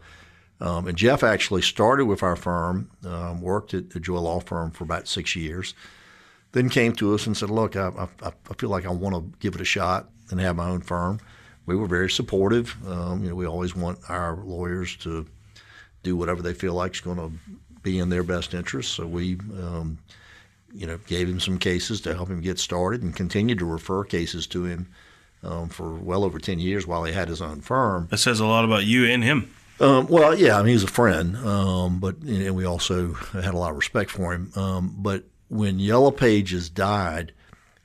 Um, 0.59 0.87
and 0.87 0.97
Jeff 0.97 1.23
actually 1.23 1.61
started 1.61 2.07
with 2.07 2.23
our 2.23 2.35
firm, 2.35 2.91
um, 3.05 3.43
worked 3.43 3.75
at 3.75 3.91
the 3.91 4.01
Joye 4.01 4.21
Law 4.21 4.41
Firm 4.41 4.71
for 4.71 4.85
about 4.85 5.07
six 5.07 5.37
years, 5.37 5.75
then 6.57 6.71
came 6.71 6.93
to 6.95 7.15
us 7.15 7.27
and 7.27 7.37
said, 7.37 7.51
"Look, 7.51 7.77
I, 7.77 7.89
I, 8.23 8.33
I 8.51 8.55
feel 8.57 8.71
like 8.71 8.87
I 8.87 8.91
want 8.91 9.15
to 9.15 9.39
give 9.41 9.55
it 9.55 9.61
a 9.61 9.65
shot 9.65 10.09
and 10.31 10.41
have 10.41 10.57
my 10.57 10.69
own 10.69 10.81
firm." 10.81 11.21
We 11.67 11.77
were 11.77 11.87
very 11.87 12.09
supportive. 12.09 12.77
Um, 12.89 13.23
you 13.23 13.31
know, 13.31 13.35
we 13.35 13.47
always 13.47 13.77
want 13.77 13.99
our 14.09 14.37
lawyers 14.37 14.97
to 14.99 15.27
do 16.03 16.17
whatever 16.17 16.41
they 16.41 16.55
feel 16.55 16.75
like 16.75 16.95
is 16.95 17.01
going 17.01 17.19
to 17.19 17.33
be 17.83 17.99
in 17.99 18.09
their 18.09 18.23
best 18.23 18.55
interest. 18.55 18.93
So 18.95 19.07
we, 19.07 19.35
um, 19.61 19.99
you 20.73 20.87
know, 20.87 20.99
gave 21.07 21.29
him 21.29 21.41
some 21.41 21.59
cases 21.59 22.01
to 22.03 22.15
help 22.15 22.31
him 22.31 22.41
get 22.41 22.59
started 22.59 23.03
and 23.03 23.15
continued 23.15 23.59
to 23.59 23.65
refer 23.65 24.05
cases 24.05 24.47
to 24.49 24.65
him 24.65 24.89
um, 25.43 25.69
for 25.69 25.93
well 25.95 26.25
over 26.25 26.39
10 26.39 26.59
years 26.59 26.87
while 26.87 27.05
he 27.05 27.13
had 27.13 27.29
his 27.29 27.43
own 27.43 27.61
firm. 27.61 28.07
That 28.11 28.19
says 28.19 28.41
a 28.41 28.47
lot 28.47 28.65
about 28.65 28.85
you 28.85 29.05
and 29.07 29.23
him. 29.23 29.53
Um, 29.79 30.07
well, 30.07 30.35
yeah, 30.35 30.59
I 30.59 30.63
mean, 30.63 30.73
he's 30.73 30.85
a 30.85 30.89
friend, 30.89 31.37
um, 31.37 31.99
but 31.99 32.17
and 32.23 32.57
we 32.57 32.65
also 32.65 33.13
had 33.13 33.53
a 33.53 33.59
lot 33.59 33.71
of 33.73 33.77
respect 33.77 34.11
for 34.11 34.33
him. 34.33 34.51
Um, 34.57 34.95
but 34.97 35.25
when 35.49 35.79
Yellow 35.79 36.11
Pages 36.11 36.69
died, 36.69 37.33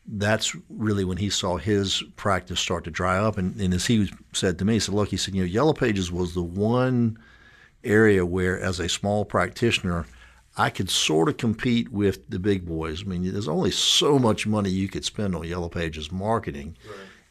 that's 0.08 0.56
really 0.70 1.04
when 1.04 1.18
he 1.18 1.30
saw 1.30 1.58
his 1.58 2.04
practice 2.16 2.60
start 2.60 2.84
to 2.86 2.92
dry 2.92 3.18
up. 3.18 3.38
And, 3.38 3.60
and 3.60 3.74
as 3.74 3.86
he 3.86 4.12
said 4.34 4.58
to 4.60 4.66
me, 4.66 4.74
he 4.74 4.80
said, 4.80 4.96
"Look, 4.96 5.10
he 5.10 5.18
said, 5.18 5.36
you 5.36 5.42
know, 5.42 5.48
Yellow 5.48 5.74
Pages 5.74 6.12
was 6.12 6.34
the 6.34 6.42
one 6.42 7.18
area 7.84 8.26
where, 8.26 8.60
as 8.60 8.80
a 8.80 8.90
small 8.90 9.26
practitioner, 9.26 10.06
I 10.58 10.70
could 10.70 10.90
sort 10.90 11.30
of 11.30 11.38
compete 11.38 11.92
with 11.92 12.30
the 12.30 12.40
big 12.40 12.66
boys. 12.66 13.04
I 13.04 13.06
mean, 13.06 13.32
there's 13.32 13.48
only 13.48 13.72
so 13.72 14.20
much 14.20 14.46
money 14.46 14.70
you 14.70 14.90
could 14.90 15.06
spend 15.06 15.36
on 15.36 15.48
Yellow 15.48 15.70
Pages 15.70 16.12
marketing." 16.12 16.78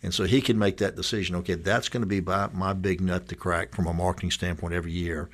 And 0.03 0.15
so 0.15 0.25
he 0.25 0.41
can 0.41 0.59
make 0.59 0.79
that 0.79 0.97
decision. 0.97 1.37
Okay, 1.37 1.57
that's 1.57 1.91
going 1.91 2.01
to 2.01 2.07
be 2.07 2.23
my, 2.23 2.49
my 2.55 2.73
big 2.73 3.03
nut 3.03 3.29
to 3.29 3.37
crack 3.37 3.75
from 3.75 3.87
a 3.87 3.93
marketing 3.93 4.31
standpoint 4.31 4.73
every 4.73 4.93
year. 4.93 5.29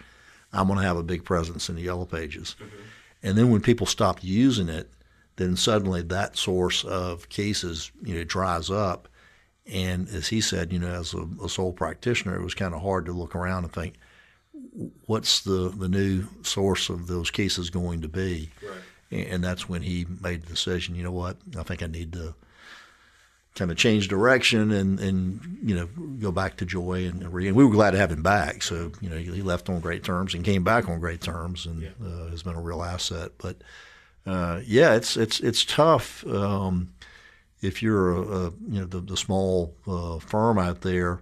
I'm 0.52 0.66
going 0.66 0.80
to 0.80 0.84
have 0.84 0.96
a 0.96 1.04
big 1.04 1.24
presence 1.24 1.68
in 1.68 1.76
the 1.76 1.82
Yellow 1.82 2.04
Pages. 2.04 2.56
Mm-hmm. 2.58 2.82
And 3.22 3.36
then 3.36 3.50
when 3.50 3.60
people 3.60 3.86
stopped 3.86 4.22
using 4.22 4.68
it, 4.68 4.90
then 5.36 5.56
suddenly 5.56 6.02
that 6.02 6.36
source 6.36 6.84
of 6.84 7.28
cases, 7.28 7.90
you 8.02 8.14
know, 8.14 8.24
dries 8.24 8.70
up. 8.70 9.08
And 9.66 10.08
as 10.08 10.28
he 10.28 10.40
said, 10.40 10.72
you 10.72 10.78
know, 10.78 10.88
as 10.88 11.12
a, 11.12 11.26
a 11.42 11.48
sole 11.48 11.72
practitioner, 11.72 12.36
it 12.36 12.42
was 12.42 12.54
kind 12.54 12.74
of 12.74 12.82
hard 12.82 13.06
to 13.06 13.12
look 13.12 13.34
around 13.34 13.64
and 13.64 13.72
think, 13.72 13.94
what's 15.06 15.40
the, 15.40 15.72
the 15.76 15.88
new 15.88 16.26
source 16.42 16.88
of 16.88 17.06
those 17.06 17.30
cases 17.30 17.70
going 17.70 18.02
to 18.02 18.08
be? 18.08 18.50
Right. 18.62 19.26
And 19.28 19.42
that's 19.42 19.68
when 19.68 19.82
he 19.82 20.06
made 20.20 20.42
the 20.42 20.48
decision, 20.48 20.94
you 20.94 21.02
know 21.02 21.12
what, 21.12 21.36
I 21.58 21.62
think 21.62 21.82
I 21.82 21.86
need 21.86 22.12
to 22.14 22.34
kind 23.56 23.70
of 23.70 23.76
change 23.76 24.08
direction 24.08 24.70
and, 24.70 25.00
and 25.00 25.58
you 25.62 25.74
know 25.74 25.86
go 26.20 26.30
back 26.30 26.58
to 26.58 26.66
Joye 26.66 27.06
and, 27.06 27.22
and 27.22 27.32
we 27.32 27.50
were 27.50 27.70
glad 27.70 27.92
to 27.92 27.98
have 27.98 28.12
him 28.12 28.22
back. 28.22 28.62
So 28.62 28.92
you 29.00 29.08
know 29.08 29.16
he 29.16 29.42
left 29.42 29.68
on 29.68 29.80
great 29.80 30.04
terms 30.04 30.34
and 30.34 30.44
came 30.44 30.62
back 30.62 30.88
on 30.88 31.00
great 31.00 31.22
terms 31.22 31.66
and 31.66 31.82
yeah. 31.82 31.88
uh, 32.04 32.28
has 32.28 32.42
been 32.42 32.54
a 32.54 32.60
real 32.60 32.82
asset. 32.82 33.32
But 33.38 33.56
uh, 34.26 34.60
yeah, 34.64 34.94
it's 34.94 35.16
it's 35.16 35.40
it's 35.40 35.64
tough 35.64 36.24
um, 36.26 36.92
if 37.62 37.82
you're 37.82 38.12
a, 38.12 38.20
a, 38.20 38.44
you 38.68 38.80
know 38.80 38.86
the, 38.86 39.00
the 39.00 39.16
small 39.16 39.74
uh, 39.86 40.18
firm 40.18 40.58
out 40.58 40.82
there. 40.82 41.20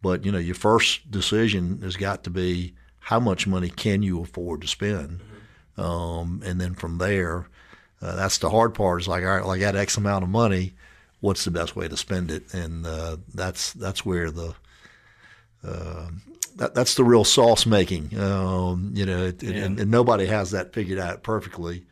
But 0.00 0.24
you 0.24 0.32
know 0.32 0.38
your 0.38 0.54
first 0.54 1.10
decision 1.10 1.80
has 1.82 1.96
got 1.96 2.24
to 2.24 2.30
be 2.30 2.74
how 3.00 3.20
much 3.20 3.46
money 3.46 3.68
can 3.68 4.02
you 4.02 4.22
afford 4.22 4.60
to 4.62 4.68
spend, 4.68 5.20
mm-hmm. 5.20 5.80
um, 5.80 6.42
and 6.44 6.60
then 6.60 6.74
from 6.74 6.98
there, 6.98 7.48
uh, 8.00 8.14
that's 8.14 8.38
the 8.38 8.50
hard 8.50 8.74
part. 8.74 9.00
Is 9.00 9.08
like 9.08 9.24
all 9.24 9.30
right, 9.30 9.42
well, 9.42 9.52
I 9.52 9.58
got 9.58 9.76
X 9.76 9.96
amount 9.96 10.22
of 10.22 10.30
money 10.30 10.74
what's 11.24 11.46
the 11.46 11.50
best 11.50 11.74
way 11.74 11.88
to 11.88 11.96
spend 11.96 12.30
it, 12.30 12.52
and 12.52 12.86
uh, 12.86 13.16
that's 13.32 13.72
that's 13.72 14.04
where 14.04 14.30
the 14.30 14.54
uh, 15.66 16.08
that, 16.56 16.74
that's 16.74 16.94
the 16.94 17.04
real 17.04 17.24
sauce 17.24 17.64
making. 17.64 18.16
Um, 18.18 18.92
you 18.94 19.06
know, 19.06 19.26
it, 19.26 19.42
yeah. 19.42 19.64
and, 19.64 19.80
and, 19.80 19.90
nobody 19.90 20.26
has 20.26 20.50
that 20.50 20.74
figured 20.74 20.98
out 20.98 21.22
perfectly. 21.22 21.86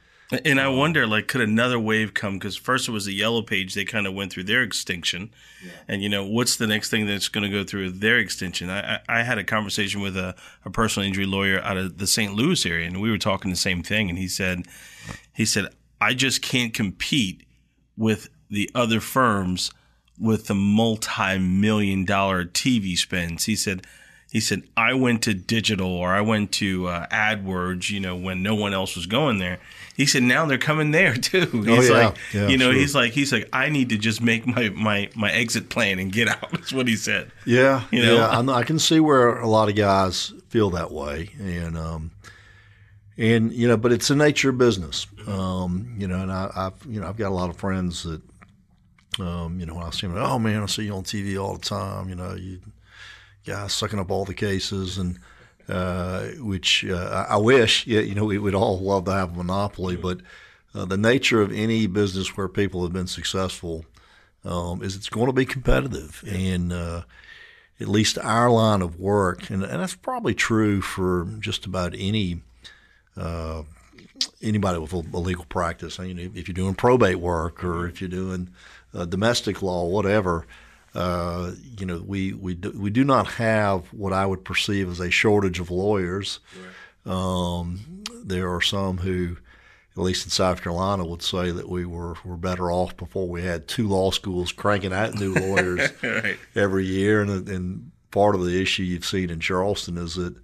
And 0.45 0.61
I 0.61 0.69
wonder, 0.69 1.07
like, 1.07 1.29
could 1.29 1.41
another 1.41 1.79
wave 1.79 2.15
come? 2.15 2.35
Because 2.35 2.57
first 2.57 2.89
it 2.89 2.93
was 2.93 3.07
the 3.07 3.15
Yellow 3.15 3.43
Page; 3.43 3.75
they 3.75 3.87
kind 3.87 4.07
of 4.07 4.13
went 4.13 4.33
through 4.33 4.45
their 4.45 4.63
extinction, 4.63 5.31
yeah. 5.65 5.73
and 5.89 6.03
you 6.03 6.11
know, 6.11 6.27
what's 6.27 6.57
the 6.57 6.67
next 6.67 6.91
thing 6.91 7.07
that's 7.07 7.29
going 7.29 7.51
to 7.51 7.51
go 7.51 7.65
through 7.65 7.91
their 7.91 8.19
extinction? 8.19 8.69
I, 8.69 9.01
I 9.09 9.23
had 9.23 9.39
a 9.39 9.45
conversation 9.45 10.03
with 10.03 10.17
a, 10.17 10.35
a 10.65 10.71
personal 10.71 11.07
injury 11.07 11.27
lawyer 11.27 11.61
out 11.63 11.79
of 11.79 11.97
the 11.97 12.07
St. 12.07 12.35
Louis 12.35 12.65
area, 12.67 12.87
and 12.87 13.01
we 13.01 13.11
were 13.11 13.19
talking 13.19 13.51
the 13.51 13.57
same 13.57 13.83
thing. 13.83 14.11
And 14.11 14.19
he 14.19 14.29
said, 14.29 14.67
he 15.35 15.47
said, 15.47 15.69
I 16.01 16.13
just 16.15 16.43
can't 16.43 16.73
compete 16.73 17.47
with 17.97 18.29
the 18.53 18.71
other 18.75 19.01
firms 19.01 19.73
with 20.21 20.47
the 20.47 20.55
multi-million 20.55 22.05
dollar 22.05 22.45
TV 22.45 22.97
spends. 22.97 23.47
He 23.47 23.57
said, 23.57 23.85
he 24.31 24.41
said, 24.41 24.63
I 24.77 24.93
went 24.95 25.23
to 25.23 25.35
digital 25.35 25.91
or 25.91 26.11
I 26.11 26.21
went 26.21 26.53
to 26.53 26.87
uh, 26.87 27.07
AdWords, 27.09 27.91
you 27.91 27.99
know, 27.99 28.15
when 28.15 28.43
no 28.43 28.55
one 28.55 28.75
else 28.75 28.95
was 28.95 29.07
going 29.07 29.39
there. 29.39 29.59
He 29.97 30.05
said, 30.05 30.23
now 30.23 30.45
they're 30.45 30.59
coming 30.59 30.91
there 30.91 31.15
too. 31.17 31.47
He's 31.47 31.91
oh, 31.91 31.95
yeah. 31.95 32.07
like, 32.07 32.17
yeah, 32.33 32.49
you 32.49 32.59
know, 32.59 32.71
sure. 32.71 32.81
he's 32.81 32.95
like, 32.95 33.13
he's 33.13 33.33
like, 33.33 33.49
I 33.55 33.71
need 33.71 33.89
to 33.89 33.99
just 33.99 34.21
make 34.21 34.47
my, 34.47 34.69
my, 34.69 35.09
my 35.17 35.33
exit 35.33 35.71
plan 35.71 35.99
and 35.99 36.13
get 36.13 36.29
out. 36.29 36.51
That's 36.53 36.73
what 36.75 36.87
he 36.87 36.97
said. 36.97 37.33
Yeah. 37.47 37.85
You 37.91 38.03
know? 38.03 38.17
yeah. 38.17 38.29
I, 38.29 38.59
I 38.59 38.63
can 38.65 38.79
see 38.79 39.01
where 39.01 39.39
a 39.39 39.49
lot 39.49 39.71
of 39.71 39.77
guys 39.77 40.35
feel 40.51 40.71
that 40.71 40.93
way. 40.93 41.31
And, 41.41 41.77
um, 41.79 42.11
and, 43.17 43.53
you 43.53 43.67
know, 43.67 43.77
but 43.77 43.93
it's 43.93 44.09
the 44.09 44.17
nature 44.17 44.51
of 44.51 44.59
business. 44.59 45.07
Um, 45.27 45.95
you 45.99 46.07
know, 46.07 46.21
and 46.21 46.31
I, 46.31 46.51
I've, 46.55 46.87
you 46.87 47.01
know, 47.01 47.09
I've 47.09 47.17
got 47.17 47.29
a 47.29 47.35
lot 47.35 47.51
of 47.51 47.57
friends 47.57 48.03
that, 48.05 48.21
um, 49.21 49.61
you 49.61 49.67
know, 49.67 49.75
when 49.75 49.85
I 49.85 49.91
see 49.91 50.07
them, 50.07 50.17
oh 50.17 50.39
man, 50.39 50.63
I 50.63 50.67
see 50.67 50.85
you 50.85 50.95
on 50.95 51.05
TV 51.05 51.43
all 51.43 51.55
the 51.55 51.61
time. 51.61 52.09
You 52.09 52.15
know, 52.15 52.35
you 52.35 52.61
guys 53.45 53.73
sucking 53.73 53.99
up 53.99 54.11
all 54.11 54.25
the 54.25 54.35
cases, 54.35 54.99
and 54.99 55.19
uh, 55.69 56.23
which 56.39 56.85
uh, 56.85 57.27
I 57.29 57.37
wish, 57.37 57.87
you 57.87 58.15
know, 58.15 58.25
we 58.25 58.39
would 58.39 58.55
all 58.55 58.79
love 58.79 59.05
to 59.07 59.13
have 59.13 59.33
a 59.33 59.37
monopoly, 59.37 59.97
but 59.97 60.21
uh, 60.75 60.85
the 60.85 60.97
nature 60.97 61.43
of 61.43 61.53
any 61.53 61.87
business 61.87 62.37
where 62.37 62.49
people 62.49 62.83
have 62.83 62.93
been 62.93 63.07
successful 63.07 63.85
um, 64.45 64.83
is 64.83 64.97
it's 64.97 65.09
going 65.09 65.27
to 65.27 65.33
be 65.33 65.45
competitive, 65.45 66.25
and 66.27 66.73
uh, 66.73 67.03
at 67.81 67.89
least 67.89 68.19
our 68.19 68.51
line 68.51 68.83
of 68.83 68.99
work, 68.99 69.51
and, 69.51 69.63
and, 69.63 69.81
that's 69.81 69.95
probably 69.95 70.35
true 70.35 70.81
for 70.81 71.29
just 71.41 71.67
about 71.67 71.95
any 71.97 72.41
uh, 73.17 73.63
anybody 74.43 74.79
with 74.79 74.93
a, 74.93 75.05
a 75.13 75.19
legal 75.19 75.45
practice. 75.45 76.01
I 76.01 76.07
mean, 76.07 76.33
if 76.35 76.49
you're 76.49 76.55
doing 76.55 76.75
probate 76.75 77.21
work 77.21 77.63
or 77.63 77.87
if 77.87 78.01
you're 78.01 78.11
doing 78.11 78.51
uh, 78.95 79.05
domestic 79.05 79.63
law, 79.63 79.87
whatever, 79.87 80.47
uh, 80.95 81.53
you 81.79 81.87
know, 81.87 82.03
we 82.07 82.33
we 82.35 82.55
do, 82.55 82.73
we 82.77 82.91
do 82.91 83.05
not 83.05 83.27
have 83.27 83.87
what 83.93 84.13
I 84.13 84.27
would 84.27 84.45
perceive 84.45 84.91
as 84.91 85.01
a 85.01 85.11
shortage 85.11 85.59
of 85.59 85.71
lawyers. 85.71 86.41
Right. 87.05 87.15
Um, 87.15 88.05
there 88.25 88.53
are 88.55 88.61
some 88.61 88.99
who, 88.99 89.37
at 89.97 90.03
least 90.03 90.27
in 90.27 90.31
South 90.31 90.63
Carolina, 90.63 91.05
would 91.05 91.23
say 91.23 91.51
that 91.51 91.69
we 91.69 91.85
were, 91.87 92.17
were 92.25 92.37
better 92.37 92.71
off 92.71 92.97
before 92.97 93.29
we 93.29 93.43
had 93.43 93.67
two 93.67 93.89
law 93.89 94.11
schools 94.11 94.53
cranking 94.53 94.93
out 94.93 95.15
new 95.15 95.35
lawyers 95.35 95.91
right. 96.03 96.39
every 96.55 96.85
year. 96.85 97.23
And, 97.23 97.49
and 97.49 97.91
part 98.11 98.35
of 98.35 98.45
the 98.45 98.61
issue 98.61 98.83
you've 98.83 99.05
seen 99.05 99.31
in 99.31 99.41
Charleston 99.41 99.99
is 99.99 100.15
that 100.17 100.37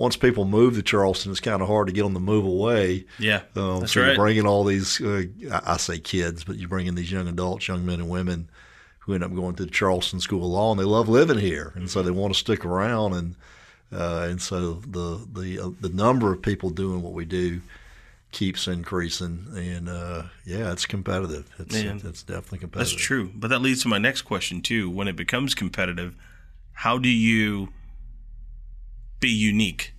once 0.00 0.16
people 0.16 0.46
move 0.46 0.76
to 0.76 0.82
Charleston, 0.82 1.30
it's 1.30 1.40
kind 1.40 1.60
of 1.60 1.68
hard 1.68 1.86
to 1.88 1.92
get 1.92 2.04
them 2.04 2.14
to 2.14 2.20
move 2.20 2.46
away. 2.46 3.04
Yeah, 3.18 3.42
um, 3.54 3.80
that's 3.80 3.92
so 3.92 4.00
right. 4.00 4.06
you're 4.06 4.16
bringing 4.16 4.46
all 4.46 4.64
these, 4.64 4.98
uh, 4.98 5.24
I 5.62 5.76
say 5.76 5.98
kids, 5.98 6.42
but 6.42 6.56
you 6.56 6.68
bring 6.68 6.86
in 6.86 6.94
these 6.94 7.12
young 7.12 7.28
adults, 7.28 7.68
young 7.68 7.84
men 7.84 8.00
and 8.00 8.08
women 8.08 8.48
who 9.00 9.12
end 9.12 9.22
up 9.22 9.34
going 9.34 9.56
to 9.56 9.66
the 9.66 9.70
Charleston 9.70 10.18
School 10.18 10.42
of 10.42 10.50
Law, 10.52 10.70
and 10.70 10.80
they 10.80 10.84
love 10.84 11.10
living 11.10 11.36
here, 11.36 11.74
and 11.74 11.90
so 11.90 12.00
they 12.00 12.10
want 12.10 12.32
to 12.32 12.40
stick 12.40 12.64
around, 12.64 13.12
and 13.12 13.34
uh, 13.92 14.26
and 14.30 14.40
so 14.40 14.80
the 14.86 15.20
the 15.34 15.60
uh, 15.60 15.70
the 15.82 15.90
number 15.90 16.32
of 16.32 16.40
people 16.40 16.70
doing 16.70 17.02
what 17.02 17.12
we 17.12 17.26
do 17.26 17.60
keeps 18.32 18.68
increasing, 18.68 19.48
and 19.54 19.86
uh, 19.86 20.22
yeah, 20.46 20.72
it's 20.72 20.86
competitive. 20.86 21.46
It's 21.58 21.74
Man, 21.74 22.00
it's 22.04 22.22
definitely 22.22 22.60
competitive. 22.60 22.92
That's 22.92 23.04
true, 23.04 23.30
but 23.34 23.48
that 23.48 23.60
leads 23.60 23.82
to 23.82 23.88
my 23.88 23.98
next 23.98 24.22
question 24.22 24.62
too. 24.62 24.88
When 24.88 25.08
it 25.08 25.16
becomes 25.16 25.54
competitive, 25.54 26.16
how 26.72 26.96
do 26.96 27.10
you 27.10 27.68
be 29.20 29.28
unique? 29.28 29.94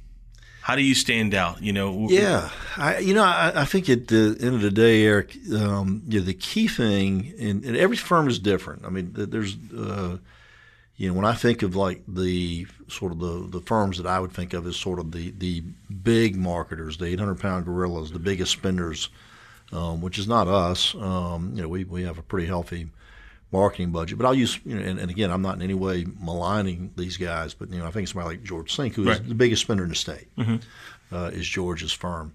How 0.62 0.76
do 0.76 0.84
you 0.84 0.94
stand 0.94 1.34
out? 1.34 1.62
You 1.62 1.74
know. 1.74 2.08
Yeah, 2.10 2.50
I, 2.78 3.00
you 3.00 3.14
know, 3.14 3.24
I, 3.24 3.52
I 3.56 3.66
think 3.66 3.90
at 3.90 4.08
the 4.08 4.38
end 4.40 4.56
of 4.56 4.62
the 4.62 4.72
day, 4.72 5.04
Eric, 5.04 5.36
um, 5.56 6.04
you 6.08 6.20
know, 6.20 6.26
the 6.26 6.36
key 6.36 6.68
thing, 6.68 7.34
and, 7.40 7.64
and, 7.66 7.76
every 7.76 7.98
firm 7.98 8.28
is 8.28 8.38
different. 8.38 8.86
I 8.86 8.90
mean, 8.90 9.12
there's, 9.14 9.58
uh, 9.76 10.18
you 10.98 11.08
know, 11.08 11.16
when 11.16 11.26
I 11.26 11.34
think 11.34 11.64
of 11.64 11.76
like 11.76 12.04
the 12.08 12.68
sort 12.88 13.12
of 13.12 13.20
the, 13.20 13.48
the 13.50 13.66
firms 13.66 13.98
that 13.98 14.06
I 14.06 14.20
would 14.20 14.34
think 14.34 14.54
of 14.54 14.68
as 14.68 14.76
sort 14.78 15.00
of 15.00 15.12
the 15.12 15.32
the 15.32 15.62
big 16.04 16.36
marketers, 16.36 16.98
the 16.98 17.06
800 17.06 17.40
pound 17.40 17.66
gorillas, 17.66 18.12
the 18.12 18.20
biggest 18.20 18.52
spenders, 18.52 19.10
um, 19.72 20.00
which 20.00 20.20
is 20.20 20.28
not 20.28 20.48
us. 20.48 20.94
Um, 20.94 21.54
you 21.56 21.64
know, 21.64 21.70
we 21.70 21.86
we 21.86 22.04
have 22.04 22.20
a 22.20 22.24
pretty 22.24 22.46
healthy 22.46 22.88
marketing 23.52 23.92
budget. 23.92 24.18
But 24.18 24.26
I'll 24.26 24.36
use, 24.36 24.60
you 24.66 24.76
know, 24.76 24.82
and, 24.82 25.00
and, 25.00 25.12
again, 25.12 25.32
I'm 25.32 25.42
not 25.42 25.56
in 25.56 25.62
any 25.62 25.74
way 25.74 26.06
maligning 26.20 26.92
these 26.96 27.18
guys, 27.18 27.54
but 27.54 27.70
you 27.70 27.80
know, 27.80 27.86
I 27.86 27.92
think 27.92 28.08
somebody 28.08 28.38
like 28.38 28.44
George 28.44 28.74
Sink, 28.76 28.96
who 28.96 29.04
is 29.04 29.20
right. 29.20 29.28
the 29.28 29.36
biggest 29.36 29.64
spender 29.64 29.84
in 29.84 29.90
the 29.90 29.96
state, 29.96 30.28
mm-hmm. 30.38 31.16
uh, 31.16 31.28
is 31.28 31.48
George's 31.48 31.92
firm. 31.92 32.34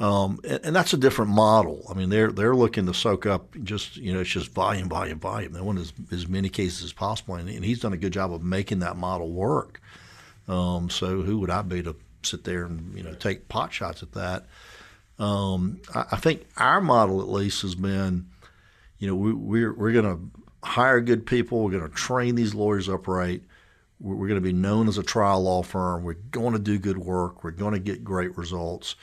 Um, 0.00 0.40
and, 0.42 0.60
and 0.64 0.76
that's 0.76 0.92
a 0.92 0.96
different 0.96 1.30
model. 1.30 1.86
I 1.88 1.94
mean, 1.94 2.10
they're 2.10 2.32
they're 2.32 2.56
looking 2.56 2.86
to 2.86 2.94
soak 2.94 3.24
up 3.24 3.54
just 3.62 3.96
you 3.96 4.12
know 4.12 4.20
it's 4.20 4.30
just 4.30 4.50
volume, 4.50 4.88
volume, 4.88 5.20
volume. 5.20 5.52
They 5.52 5.60
want 5.60 5.78
as, 5.78 5.92
as 6.10 6.26
many 6.26 6.48
cases 6.48 6.82
as 6.82 6.92
possible, 6.92 7.36
and, 7.36 7.48
and 7.48 7.64
he's 7.64 7.80
done 7.80 7.92
a 7.92 7.98
good 7.98 8.12
job 8.12 8.32
of 8.32 8.42
making 8.42 8.80
that 8.80 8.96
model 8.96 9.30
work. 9.30 9.80
Um, 10.48 10.90
so 10.90 11.22
who 11.22 11.38
would 11.38 11.50
I 11.50 11.62
be 11.62 11.82
to 11.84 11.94
sit 12.22 12.44
there 12.44 12.64
and 12.64 12.96
you 12.96 13.02
know 13.02 13.14
take 13.14 13.48
pot 13.48 13.72
shots 13.72 14.02
at 14.02 14.12
that? 14.12 14.46
Um, 15.18 15.80
I, 15.94 16.04
I 16.12 16.16
think 16.16 16.46
our 16.56 16.80
model 16.80 17.20
at 17.20 17.28
least 17.28 17.62
has 17.62 17.76
been, 17.76 18.26
you 18.98 19.06
know, 19.06 19.14
we, 19.14 19.32
we're 19.32 19.72
we're 19.72 19.92
going 19.92 20.04
to 20.04 20.41
hire 20.62 21.00
good 21.00 21.26
people. 21.26 21.62
We're 21.64 21.72
going 21.72 21.88
to 21.88 21.94
train 21.94 22.34
these 22.34 22.54
lawyers 22.54 22.88
upright. 22.88 23.42
We're, 24.00 24.14
we're 24.14 24.28
going 24.28 24.40
to 24.40 24.46
be 24.46 24.52
known 24.52 24.88
as 24.88 24.98
a 24.98 25.02
trial 25.02 25.42
law 25.42 25.62
firm. 25.62 26.02
We're 26.02 26.14
going 26.14 26.52
to 26.52 26.58
do 26.58 26.78
good 26.78 26.98
work. 26.98 27.44
We're 27.44 27.50
going 27.50 27.74
to 27.74 27.80
get 27.80 28.04
great 28.04 28.36
results. 28.36 28.96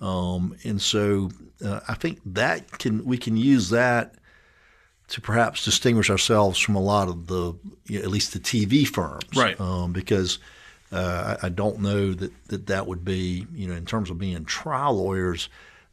Um, 0.00 0.56
and 0.64 0.80
so 0.80 1.30
uh, 1.64 1.80
I 1.88 1.94
think 1.94 2.20
that 2.26 2.78
can 2.78 3.04
we 3.04 3.16
can 3.16 3.36
use 3.36 3.70
that 3.70 4.14
to 5.08 5.20
perhaps 5.20 5.64
distinguish 5.64 6.10
ourselves 6.10 6.58
from 6.58 6.74
a 6.74 6.80
lot 6.80 7.08
of 7.08 7.28
the 7.28 7.54
you 7.86 7.98
know, 7.98 8.04
at 8.04 8.10
least 8.10 8.32
the 8.32 8.40
TV 8.40 8.86
firms, 8.86 9.24
Right. 9.34 9.58
Um, 9.60 9.92
because 9.92 10.38
uh, 10.92 11.36
I, 11.42 11.46
I 11.46 11.48
don't 11.48 11.80
know 11.80 12.12
that, 12.12 12.32
that 12.48 12.66
that 12.66 12.86
would 12.86 13.04
be 13.04 13.46
you 13.54 13.68
know 13.68 13.74
in 13.74 13.86
terms 13.86 14.10
of 14.10 14.18
being 14.18 14.44
trial 14.44 14.94
lawyers. 14.94 15.48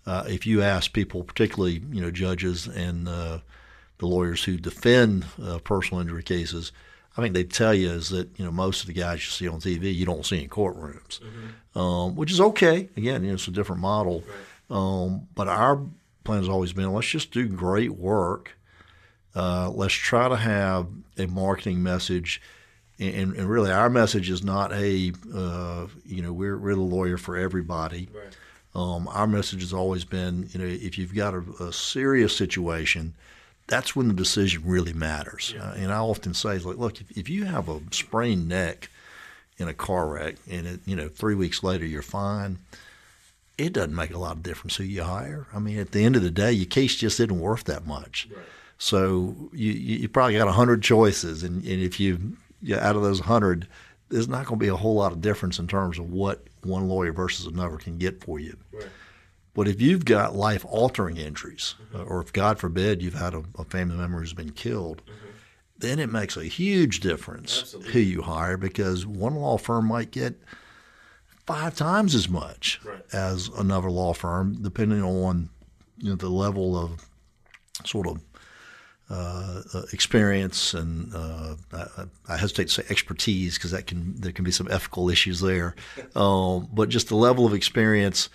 Uh, 0.05 0.25
if 0.27 0.45
you 0.45 0.61
ask 0.61 0.91
people, 0.91 1.23
particularly 1.23 1.81
you 1.91 2.01
know 2.01 2.11
judges 2.11 2.67
and 2.67 3.07
uh, 3.07 3.39
the 4.03 4.09
lawyers 4.09 4.43
who 4.43 4.57
defend 4.57 5.25
uh, 5.41 5.59
personal 5.59 6.01
injury 6.01 6.23
cases, 6.23 6.73
I 7.17 7.21
think 7.21 7.33
they 7.33 7.45
tell 7.45 7.73
you 7.73 7.89
is 7.89 8.09
that 8.09 8.27
you 8.37 8.43
know 8.43 8.51
most 8.51 8.81
of 8.81 8.87
the 8.87 8.93
guys 8.93 9.19
you 9.19 9.31
see 9.31 9.47
on 9.47 9.61
TV 9.61 9.95
you 9.95 10.05
don't 10.05 10.25
see 10.25 10.43
in 10.43 10.49
courtrooms, 10.49 11.21
um, 11.73 12.15
which 12.15 12.31
is 12.31 12.41
okay. 12.41 12.89
Again, 12.97 13.23
you 13.23 13.29
know, 13.29 13.35
it's 13.35 13.47
a 13.47 13.51
different 13.51 13.81
model, 13.81 14.23
um, 14.69 15.27
but 15.35 15.47
our 15.47 15.79
plan 16.25 16.39
has 16.39 16.49
always 16.49 16.73
been 16.73 16.91
let's 16.91 17.07
just 17.07 17.31
do 17.31 17.47
great 17.47 17.91
work. 17.91 18.57
Uh, 19.35 19.69
let's 19.69 19.93
try 19.93 20.27
to 20.27 20.35
have 20.35 20.87
a 21.17 21.25
marketing 21.27 21.81
message, 21.81 22.41
and, 22.99 23.33
and 23.35 23.49
really 23.49 23.71
our 23.71 23.89
message 23.89 24.29
is 24.29 24.43
not 24.43 24.73
a 24.73 25.13
uh, 25.33 25.87
you 26.05 26.21
know, 26.21 26.33
we're 26.33 26.57
we're 26.57 26.75
the 26.75 26.81
lawyer 26.81 27.17
for 27.17 27.37
everybody. 27.37 28.09
Um, 28.75 29.07
our 29.07 29.27
message 29.27 29.61
has 29.61 29.71
always 29.71 30.03
been, 30.03 30.49
you 30.51 30.59
know, 30.59 30.65
if 30.65 30.97
you've 30.97 31.15
got 31.15 31.33
a, 31.35 31.43
a 31.61 31.71
serious 31.71 32.35
situation, 32.35 33.13
that's 33.67 33.95
when 33.95 34.07
the 34.07 34.13
decision 34.13 34.63
really 34.65 34.93
matters. 34.93 35.53
Uh, 35.57 35.75
and 35.77 35.91
I 35.91 35.97
often 35.97 36.33
say, 36.33 36.57
like, 36.59 36.77
look, 36.77 36.99
if, 37.01 37.17
if 37.17 37.29
you 37.29 37.45
have 37.45 37.69
a 37.69 37.79
sprained 37.91 38.47
neck 38.47 38.89
in 39.57 39.67
a 39.67 39.73
car 39.73 40.07
wreck, 40.07 40.35
and 40.49 40.67
it, 40.67 40.79
you 40.85 40.95
know, 40.95 41.07
three 41.07 41.35
weeks 41.35 41.63
later 41.63 41.85
you're 41.85 42.01
fine, 42.01 42.57
it 43.57 43.73
doesn't 43.73 43.95
make 43.95 44.13
a 44.13 44.17
lot 44.17 44.35
of 44.35 44.43
difference 44.43 44.75
who 44.75 44.83
you 44.83 45.03
hire. 45.03 45.47
I 45.53 45.59
mean, 45.59 45.77
at 45.77 45.91
the 45.91 46.03
end 46.03 46.15
of 46.15 46.23
the 46.23 46.31
day, 46.31 46.51
your 46.51 46.65
case 46.65 46.95
just 46.95 47.19
isn't 47.19 47.39
worth 47.39 47.65
that 47.65 47.85
much. 47.85 48.27
So 48.79 49.35
you, 49.53 49.71
you 49.71 50.09
probably 50.09 50.35
got 50.37 50.47
hundred 50.53 50.81
choices, 50.81 51.43
and, 51.43 51.63
and 51.63 51.81
if 51.81 51.99
you, 51.99 52.35
you 52.61 52.75
out 52.75 52.95
of 52.95 53.03
those 53.03 53.21
hundred, 53.21 53.67
there's 54.09 54.27
not 54.27 54.45
going 54.45 54.59
to 54.59 54.63
be 54.63 54.69
a 54.69 54.75
whole 54.75 54.95
lot 54.95 55.11
of 55.11 55.21
difference 55.21 55.59
in 55.59 55.67
terms 55.67 55.99
of 55.99 56.11
what 56.11 56.43
one 56.63 56.89
lawyer 56.89 57.13
versus 57.13 57.45
another 57.45 57.77
can 57.77 57.97
get 57.97 58.23
for 58.23 58.39
you. 58.39 58.57
But 59.53 59.67
if 59.67 59.79
you've 59.81 60.05
got 60.05 60.35
life 60.35 60.65
altering 60.65 61.17
injuries, 61.17 61.75
or 61.93 62.21
if 62.21 62.33
God 62.33 62.57
forbid 62.59 63.01
you've 63.01 63.13
had 63.13 63.33
a, 63.33 63.43
a 63.57 63.63
family 63.63 63.97
member 63.97 64.19
who's 64.19 64.33
been 64.33 64.51
killed, 64.51 65.03
then 65.77 65.99
it 65.99 66.11
makes 66.11 66.35
a 66.37 66.45
huge 66.45 67.01
difference 67.01 67.75
who 67.91 67.99
you 67.99 68.23
hire 68.23 68.57
because 68.57 69.05
one 69.05 69.35
law 69.35 69.57
firm 69.57 69.87
might 69.87 70.11
get 70.11 70.39
five 71.45 71.75
times 71.75 72.15
as 72.15 72.29
much 72.29 72.79
as 73.11 73.49
another 73.49 73.91
law 73.91 74.13
firm, 74.13 74.57
depending 74.61 75.03
on 75.03 75.49
you 75.97 76.09
know 76.09 76.15
the 76.15 76.29
level 76.29 76.77
of 76.77 77.07
sort 77.85 78.07
of 78.07 78.21
uh, 79.09 79.61
uh, 79.73 79.81
experience 79.91 80.73
and 80.73 81.13
uh, 81.13 81.55
I, 81.73 82.05
I 82.29 82.37
hesitate 82.37 82.69
to 82.69 82.73
say 82.73 82.83
expertise 82.89 83.57
because 83.57 83.71
that 83.71 83.85
can 83.85 84.15
there 84.19 84.31
can 84.31 84.45
be 84.45 84.51
some 84.51 84.67
ethical 84.71 85.09
issues 85.09 85.41
there, 85.41 85.75
um, 86.15 86.69
but 86.73 86.89
just 86.89 87.09
the 87.09 87.15
level 87.15 87.45
of 87.45 87.53
experience 87.53 88.29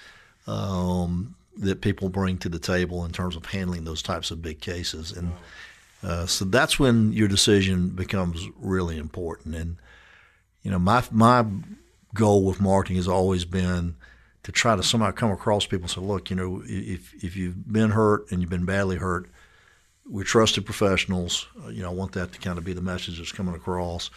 um, 0.48 1.34
that 1.58 1.80
people 1.80 2.08
bring 2.08 2.38
to 2.38 2.48
the 2.48 2.58
table 2.58 3.04
in 3.04 3.12
terms 3.12 3.36
of 3.36 3.46
handling 3.46 3.84
those 3.84 4.02
types 4.02 4.30
of 4.30 4.42
big 4.42 4.60
cases, 4.60 5.12
and 5.12 5.32
uh, 6.02 6.26
so 6.26 6.44
that's 6.44 6.78
when 6.78 7.12
your 7.12 7.28
decision 7.28 7.90
becomes 7.90 8.46
really 8.58 8.96
important. 8.96 9.54
And 9.54 9.76
you 10.62 10.70
know, 10.70 10.78
my 10.78 11.04
my 11.10 11.44
goal 12.14 12.44
with 12.44 12.60
marketing 12.60 12.96
has 12.96 13.08
always 13.08 13.44
been 13.44 13.94
to 14.44 14.52
try 14.52 14.74
to 14.74 14.82
somehow 14.82 15.10
come 15.10 15.30
across 15.30 15.66
people 15.66 15.84
and 15.84 15.90
say, 15.90 16.00
look, 16.00 16.30
you 16.30 16.36
know, 16.36 16.62
if 16.64 17.12
if 17.22 17.36
you've 17.36 17.70
been 17.70 17.90
hurt 17.90 18.30
and 18.30 18.40
you've 18.40 18.50
been 18.50 18.64
badly 18.64 18.96
hurt, 18.96 19.28
we're 20.08 20.24
trusted 20.24 20.64
professionals. 20.64 21.46
Uh, 21.62 21.68
you 21.68 21.82
know, 21.82 21.90
I 21.90 21.94
want 21.94 22.12
that 22.12 22.32
to 22.32 22.38
kind 22.38 22.56
of 22.56 22.64
be 22.64 22.72
the 22.72 22.80
message 22.80 23.18
that's 23.18 23.32
coming 23.32 23.54
across. 23.54 24.10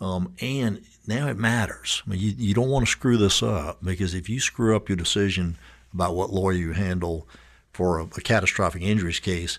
Um, 0.00 0.34
and 0.40 0.82
now 1.06 1.28
it 1.28 1.38
matters. 1.38 2.02
I 2.06 2.10
mean, 2.10 2.20
you, 2.20 2.34
you 2.36 2.54
don't 2.54 2.68
want 2.68 2.84
to 2.84 2.90
screw 2.90 3.16
this 3.16 3.42
up 3.42 3.82
because 3.82 4.14
if 4.14 4.28
you 4.28 4.40
screw 4.40 4.76
up 4.76 4.88
your 4.88 4.96
decision 4.96 5.56
about 5.96 6.14
what 6.14 6.30
lawyer 6.30 6.52
you 6.52 6.72
handle 6.72 7.26
for 7.72 7.98
a, 7.98 8.04
a 8.04 8.20
catastrophic 8.20 8.82
injuries 8.82 9.18
case, 9.18 9.58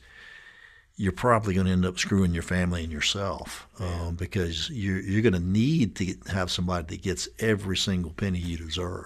you're 0.96 1.12
probably 1.12 1.54
going 1.54 1.66
to 1.66 1.72
end 1.72 1.86
up 1.86 1.98
screwing 1.98 2.34
your 2.34 2.44
family 2.44 2.84
and 2.84 2.92
yourself 2.92 3.68
um, 3.80 4.16
because 4.16 4.70
you're, 4.70 5.00
you're 5.00 5.22
going 5.22 5.34
to 5.34 5.40
need 5.40 5.96
to 5.96 6.06
get, 6.06 6.28
have 6.28 6.52
somebody 6.52 6.96
that 6.96 7.04
gets 7.04 7.28
every 7.40 7.78
single 7.78 8.12
penny 8.12 8.40
you 8.40 8.58
deserve. 8.58 9.06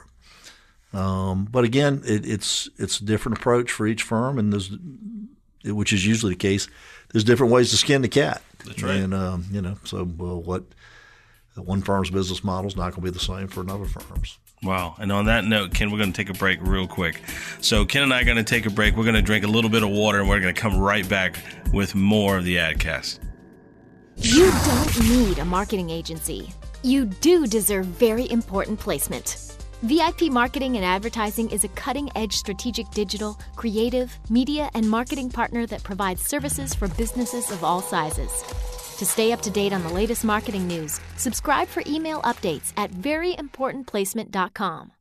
Um, 0.94 1.48
but 1.50 1.64
again, 1.64 2.02
it, 2.06 2.26
it's 2.26 2.70
it's 2.78 3.00
a 3.00 3.06
different 3.06 3.38
approach 3.38 3.72
for 3.72 3.88
each 3.88 4.04
firm, 4.04 4.38
and 4.38 4.52
there's 4.52 4.72
which 5.64 5.94
is 5.94 6.06
usually 6.06 6.34
the 6.34 6.38
case. 6.40 6.68
There's 7.12 7.24
different 7.24 7.54
ways 7.54 7.70
to 7.70 7.78
skin 7.78 8.02
the 8.02 8.10
cat. 8.10 8.42
That's 8.66 8.84
right. 8.84 8.98
And 8.98 9.14
um, 9.14 9.46
you 9.52 9.62
know, 9.62 9.78
so 9.86 10.04
well, 10.04 10.42
what 10.42 10.64
one 11.56 11.82
firm's 11.82 12.10
business 12.10 12.44
model 12.44 12.68
is 12.68 12.76
not 12.76 12.92
going 12.92 12.96
to 12.96 13.02
be 13.02 13.10
the 13.10 13.20
same 13.20 13.48
for 13.48 13.62
another 13.62 13.86
firm's. 13.86 14.38
Wow. 14.64 14.96
And 15.00 15.12
on 15.12 15.26
that 15.26 15.44
note, 15.44 15.74
Ken, 15.74 15.92
we're 15.92 15.98
going 15.98 16.14
to 16.14 16.18
take 16.18 16.30
a 16.30 16.38
break 16.38 16.60
real 16.62 16.88
quick. 16.88 17.22
So, 17.62 17.84
Ken 17.84 18.04
and 18.04 18.14
I 18.14 18.22
are 18.22 18.26
going 18.26 18.38
to 18.38 18.44
take 18.44 18.68
a 18.68 18.70
break. 18.70 18.96
We're 18.96 19.04
going 19.04 19.16
to 19.16 19.22
drink 19.22 19.44
a 19.44 19.48
little 19.48 19.72
bit 19.72 19.82
of 19.82 19.90
water 19.90 20.20
and 20.20 20.30
we're 20.30 20.40
going 20.40 20.54
to 20.54 20.62
come 20.62 20.78
right 20.78 21.08
back 21.08 21.40
with 21.74 21.96
more 21.96 22.38
of 22.38 22.44
the 22.44 22.58
AdCast. 22.58 23.20
You 24.18 24.52
don't 24.66 25.10
need 25.10 25.40
a 25.40 25.46
marketing 25.46 25.90
agency. 25.90 26.54
You 26.84 27.06
do 27.06 27.48
deserve 27.48 27.86
very 27.86 28.30
important 28.30 28.80
placement. 28.80 29.52
VIP 29.84 30.24
Marketing 30.32 30.76
and 30.76 30.86
Advertising 30.86 31.50
is 31.50 31.64
a 31.64 31.68
cutting 31.70 32.12
edge 32.16 32.36
strategic 32.36 32.88
digital, 32.92 33.40
creative, 33.56 34.16
media, 34.30 34.70
and 34.76 34.88
marketing 34.88 35.32
partner 35.32 35.66
that 35.66 35.82
provides 35.82 36.24
services 36.24 36.76
for 36.76 36.88
businesses 36.90 37.50
of 37.50 37.64
all 37.64 37.82
sizes. 37.82 38.44
To 39.02 39.06
stay 39.08 39.32
up 39.32 39.42
to 39.42 39.50
date 39.50 39.74
on 39.74 39.82
the 39.82 39.90
latest 39.90 40.24
marketing 40.24 40.68
news, 40.68 41.00
subscribe 41.18 41.68
for 41.68 41.82
email 41.88 42.22
updates 42.22 42.72
at 42.78 42.92
veryimportantplacement.com. 42.92 44.92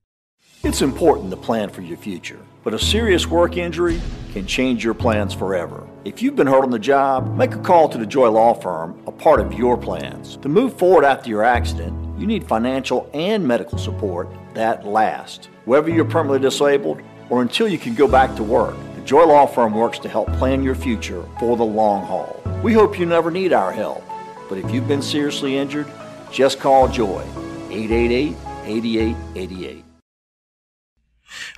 It's 0.64 0.80
important 0.80 1.30
to 1.30 1.36
plan 1.36 1.68
for 1.68 1.82
your 1.82 1.98
future, 1.98 2.38
but 2.64 2.72
a 2.72 2.78
serious 2.78 3.26
work 3.26 3.58
injury 3.58 4.00
can 4.32 4.46
change 4.46 4.82
your 4.82 4.94
plans 4.94 5.34
forever. 5.34 5.86
If 6.06 6.22
you've 6.22 6.34
been 6.34 6.46
hurt 6.46 6.64
on 6.64 6.70
the 6.70 6.78
job, 6.78 7.36
make 7.36 7.54
a 7.54 7.58
call 7.58 7.90
to 7.90 7.98
the 7.98 8.06
Joye 8.06 8.30
Law 8.30 8.54
Firm, 8.54 8.98
a 9.06 9.12
part 9.12 9.38
of 9.38 9.52
your 9.52 9.76
plans. 9.76 10.38
To 10.38 10.48
move 10.48 10.78
forward 10.78 11.04
after 11.04 11.28
your 11.28 11.44
accident, 11.44 12.18
you 12.18 12.26
need 12.26 12.48
financial 12.48 13.10
and 13.12 13.46
medical 13.46 13.76
support 13.76 14.30
that 14.54 14.86
lasts. 14.86 15.50
Whether 15.66 15.90
you're 15.90 16.06
permanently 16.06 16.48
disabled 16.48 17.02
or 17.28 17.42
until 17.42 17.68
you 17.68 17.76
can 17.76 17.94
go 17.94 18.08
back 18.08 18.34
to 18.36 18.42
work, 18.42 18.78
Joye 19.10 19.24
Law 19.24 19.44
Firm 19.44 19.74
works 19.74 19.98
to 19.98 20.08
help 20.08 20.32
plan 20.34 20.62
your 20.62 20.76
future 20.76 21.24
for 21.40 21.56
the 21.56 21.64
long 21.64 22.06
haul. 22.06 22.40
We 22.62 22.72
hope 22.72 22.96
you 22.96 23.06
never 23.06 23.28
need 23.28 23.52
our 23.52 23.72
help, 23.72 24.04
but 24.48 24.56
if 24.56 24.70
you've 24.70 24.86
been 24.86 25.02
seriously 25.02 25.56
injured, 25.56 25.88
just 26.30 26.60
call 26.60 26.86
Joye 26.86 27.26
888 27.70 28.36
8888. 28.66 29.89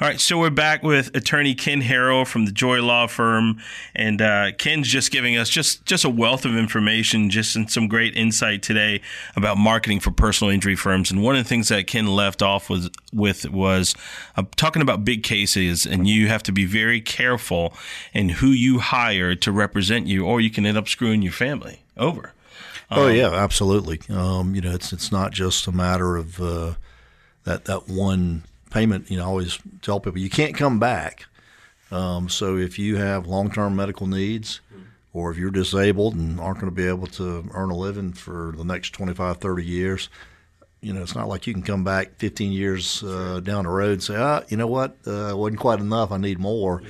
All 0.00 0.08
right, 0.08 0.20
so 0.20 0.38
we're 0.38 0.50
back 0.50 0.82
with 0.82 1.14
attorney 1.16 1.54
Ken 1.54 1.80
Harrell 1.80 2.26
from 2.26 2.44
the 2.44 2.52
Joye 2.52 2.82
Law 2.82 3.06
Firm, 3.06 3.60
and 3.94 4.20
uh, 4.20 4.52
Ken's 4.52 4.88
just 4.88 5.10
giving 5.10 5.36
us 5.36 5.48
just 5.48 5.84
just 5.86 6.04
a 6.04 6.10
wealth 6.10 6.44
of 6.44 6.56
information, 6.56 7.30
just 7.30 7.56
and 7.56 7.70
some 7.70 7.88
great 7.88 8.16
insight 8.16 8.62
today 8.62 9.00
about 9.34 9.56
marketing 9.56 10.00
for 10.00 10.10
personal 10.10 10.52
injury 10.52 10.76
firms. 10.76 11.10
And 11.10 11.22
one 11.22 11.36
of 11.36 11.44
the 11.44 11.48
things 11.48 11.68
that 11.68 11.86
Ken 11.86 12.06
left 12.06 12.42
off 12.42 12.68
was 12.68 12.90
with 13.12 13.48
was 13.50 13.94
uh, 14.36 14.42
talking 14.56 14.82
about 14.82 15.04
big 15.04 15.22
cases, 15.22 15.86
and 15.86 16.06
you 16.06 16.28
have 16.28 16.42
to 16.44 16.52
be 16.52 16.64
very 16.64 17.00
careful 17.00 17.74
in 18.12 18.28
who 18.28 18.48
you 18.48 18.78
hire 18.78 19.34
to 19.36 19.52
represent 19.52 20.06
you, 20.06 20.26
or 20.26 20.40
you 20.40 20.50
can 20.50 20.66
end 20.66 20.76
up 20.76 20.88
screwing 20.88 21.22
your 21.22 21.32
family 21.32 21.80
over. 21.96 22.34
Oh 22.90 23.08
yeah, 23.08 23.32
absolutely. 23.32 24.00
Um, 24.10 24.54
you 24.54 24.60
know, 24.60 24.72
it's 24.72 24.92
it's 24.92 25.10
not 25.10 25.32
just 25.32 25.66
a 25.66 25.72
matter 25.72 26.16
of 26.16 26.40
uh, 26.40 26.74
that 27.44 27.64
that 27.64 27.88
one 27.88 28.44
payment. 28.72 29.10
You 29.10 29.18
know, 29.18 29.24
I 29.24 29.26
always 29.26 29.58
tell 29.82 30.00
people 30.00 30.18
you 30.18 30.30
can't 30.30 30.56
come 30.56 30.78
back. 30.78 31.26
Um, 31.90 32.28
so 32.28 32.56
if 32.56 32.78
you 32.78 32.96
have 32.96 33.26
long 33.26 33.50
term 33.50 33.76
medical 33.76 34.06
needs, 34.06 34.60
or 35.12 35.30
if 35.30 35.36
you're 35.36 35.50
disabled 35.50 36.14
and 36.14 36.40
aren't 36.40 36.58
going 36.58 36.70
to 36.70 36.74
be 36.74 36.88
able 36.88 37.06
to 37.06 37.48
earn 37.52 37.70
a 37.70 37.76
living 37.76 38.12
for 38.12 38.54
the 38.56 38.64
next 38.64 38.90
25, 38.90 39.36
30 39.36 39.64
years, 39.64 40.08
you 40.80 40.92
know, 40.92 41.02
it's 41.02 41.14
not 41.14 41.28
like 41.28 41.46
you 41.46 41.52
can 41.52 41.62
come 41.62 41.84
back 41.84 42.16
15 42.16 42.50
years 42.50 43.04
uh, 43.04 43.40
down 43.40 43.64
the 43.64 43.70
road 43.70 43.92
and 43.92 44.02
say, 44.02 44.16
ah, 44.16 44.42
you 44.48 44.56
know 44.56 44.66
what, 44.66 44.96
uh, 45.06 45.32
wasn't 45.36 45.60
quite 45.60 45.78
enough. 45.78 46.10
I 46.10 46.16
need 46.16 46.40
more. 46.40 46.82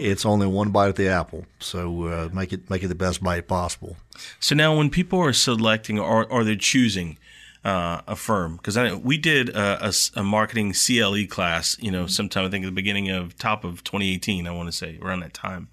It's 0.00 0.26
only 0.26 0.48
one 0.48 0.70
bite 0.70 0.88
at 0.88 0.96
the 0.96 1.08
apple, 1.08 1.46
so 1.60 2.04
uh, 2.06 2.28
make 2.32 2.52
it 2.52 2.68
make 2.68 2.82
it 2.82 2.88
the 2.88 2.96
best 2.96 3.22
bite 3.22 3.46
possible. 3.46 3.96
So 4.40 4.56
now, 4.56 4.76
when 4.76 4.90
people 4.90 5.20
are 5.20 5.32
selecting 5.32 5.98
or, 5.98 6.26
or 6.26 6.42
they're 6.42 6.56
choosing 6.56 7.18
uh, 7.66 8.02
a 8.06 8.14
firm, 8.14 8.56
because 8.56 8.78
we 9.02 9.18
did 9.18 9.50
a 9.54 9.92
marketing 10.22 10.72
CLE 10.72 11.26
class, 11.28 11.76
you 11.80 11.90
know, 11.90 12.06
sometime 12.06 12.44
I 12.44 12.48
think 12.48 12.64
at 12.64 12.68
the 12.68 12.72
beginning 12.72 13.10
of 13.10 13.36
top 13.36 13.64
of 13.64 13.82
2018, 13.82 14.46
I 14.46 14.52
want 14.52 14.68
to 14.68 14.72
say 14.72 14.98
around 15.02 15.20
that 15.20 15.34
time, 15.34 15.68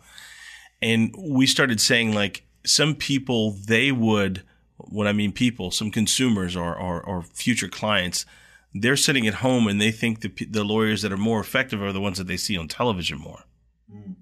and 0.81 1.15
we 1.17 1.45
started 1.45 1.79
saying 1.79 2.13
like 2.13 2.45
some 2.65 2.95
people 2.95 3.51
they 3.51 3.91
would, 3.91 4.43
what 4.77 5.07
I 5.07 5.13
mean 5.13 5.31
people, 5.31 5.69
some 5.69 5.91
consumers 5.91 6.55
or 6.55 6.75
or, 6.75 7.01
or 7.01 7.21
future 7.21 7.67
clients. 7.67 8.25
They're 8.75 8.97
sitting 8.97 9.27
at 9.27 9.35
home 9.35 9.67
and 9.67 9.79
they 9.79 9.91
think 9.91 10.21
the, 10.21 10.29
the 10.49 10.63
lawyers 10.63 11.03
that 11.03 11.13
are 11.13 11.17
more 11.17 11.39
effective 11.39 11.79
are 11.79 11.93
the 11.93 12.01
ones 12.01 12.17
that 12.17 12.25
they 12.25 12.37
see 12.37 12.57
on 12.57 12.67
television 12.67 13.19
more 13.19 13.43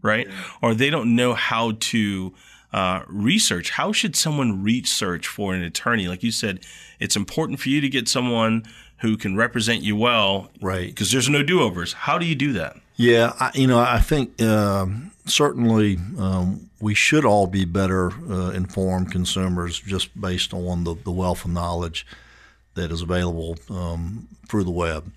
right? 0.02 0.28
Or 0.62 0.74
they 0.74 0.90
don't 0.90 1.16
know 1.16 1.34
how 1.34 1.74
to 1.80 2.34
uh, 2.74 3.04
research. 3.08 3.72
How 3.72 3.92
should 3.92 4.16
someone 4.16 4.64
research 4.64 5.28
for 5.28 5.54
an 5.54 5.62
attorney? 5.62 6.08
Like 6.08 6.24
you 6.24 6.32
said, 6.32 6.62
it's 7.00 7.16
important 7.16 7.60
for 7.60 7.70
you 7.70 7.82
to 7.82 7.90
get 7.90 8.08
someone 8.08 8.66
who 9.00 9.18
can 9.18 9.36
represent 9.36 9.82
you 9.82 9.96
well, 9.96 10.52
Right. 10.62 10.88
Because 10.88 11.12
there's 11.12 11.28
no 11.28 11.42
do 11.44 11.62
overs. 11.62 11.94
How 11.94 12.18
do 12.18 12.26
you 12.26 12.36
do 12.36 12.54
that? 12.54 12.78
Yeah, 12.96 13.34
I, 13.40 13.50
you 13.56 13.66
know, 13.66 13.80
I 13.80 14.00
think 14.00 14.40
um, 14.44 15.12
certainly 15.26 15.98
um, 16.20 16.70
we 16.80 16.94
should 16.94 17.26
all 17.26 17.48
be 17.48 17.66
better 17.66 18.12
uh, 18.30 18.52
informed 18.52 19.12
consumers 19.12 19.80
just 19.80 20.20
based 20.20 20.54
on 20.54 20.84
the, 20.84 20.94
the 20.94 21.12
wealth 21.12 21.46
of 21.46 21.52
knowledge 21.52 22.06
that 22.76 22.92
is 22.92 23.02
available 23.02 23.58
um, 23.72 24.28
through 24.48 24.66
the 24.66 24.72
web. 24.72 25.12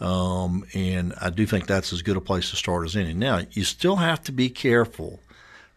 Um, 0.00 0.64
and 0.74 1.14
I 1.20 1.30
do 1.30 1.46
think 1.46 1.66
that's 1.66 1.92
as 1.92 2.02
good 2.02 2.16
a 2.16 2.20
place 2.20 2.50
to 2.50 2.56
start 2.56 2.84
as 2.84 2.96
any. 2.96 3.12
Now, 3.12 3.42
you 3.52 3.64
still 3.64 3.96
have 3.96 4.22
to 4.24 4.32
be 4.32 4.48
careful 4.48 5.20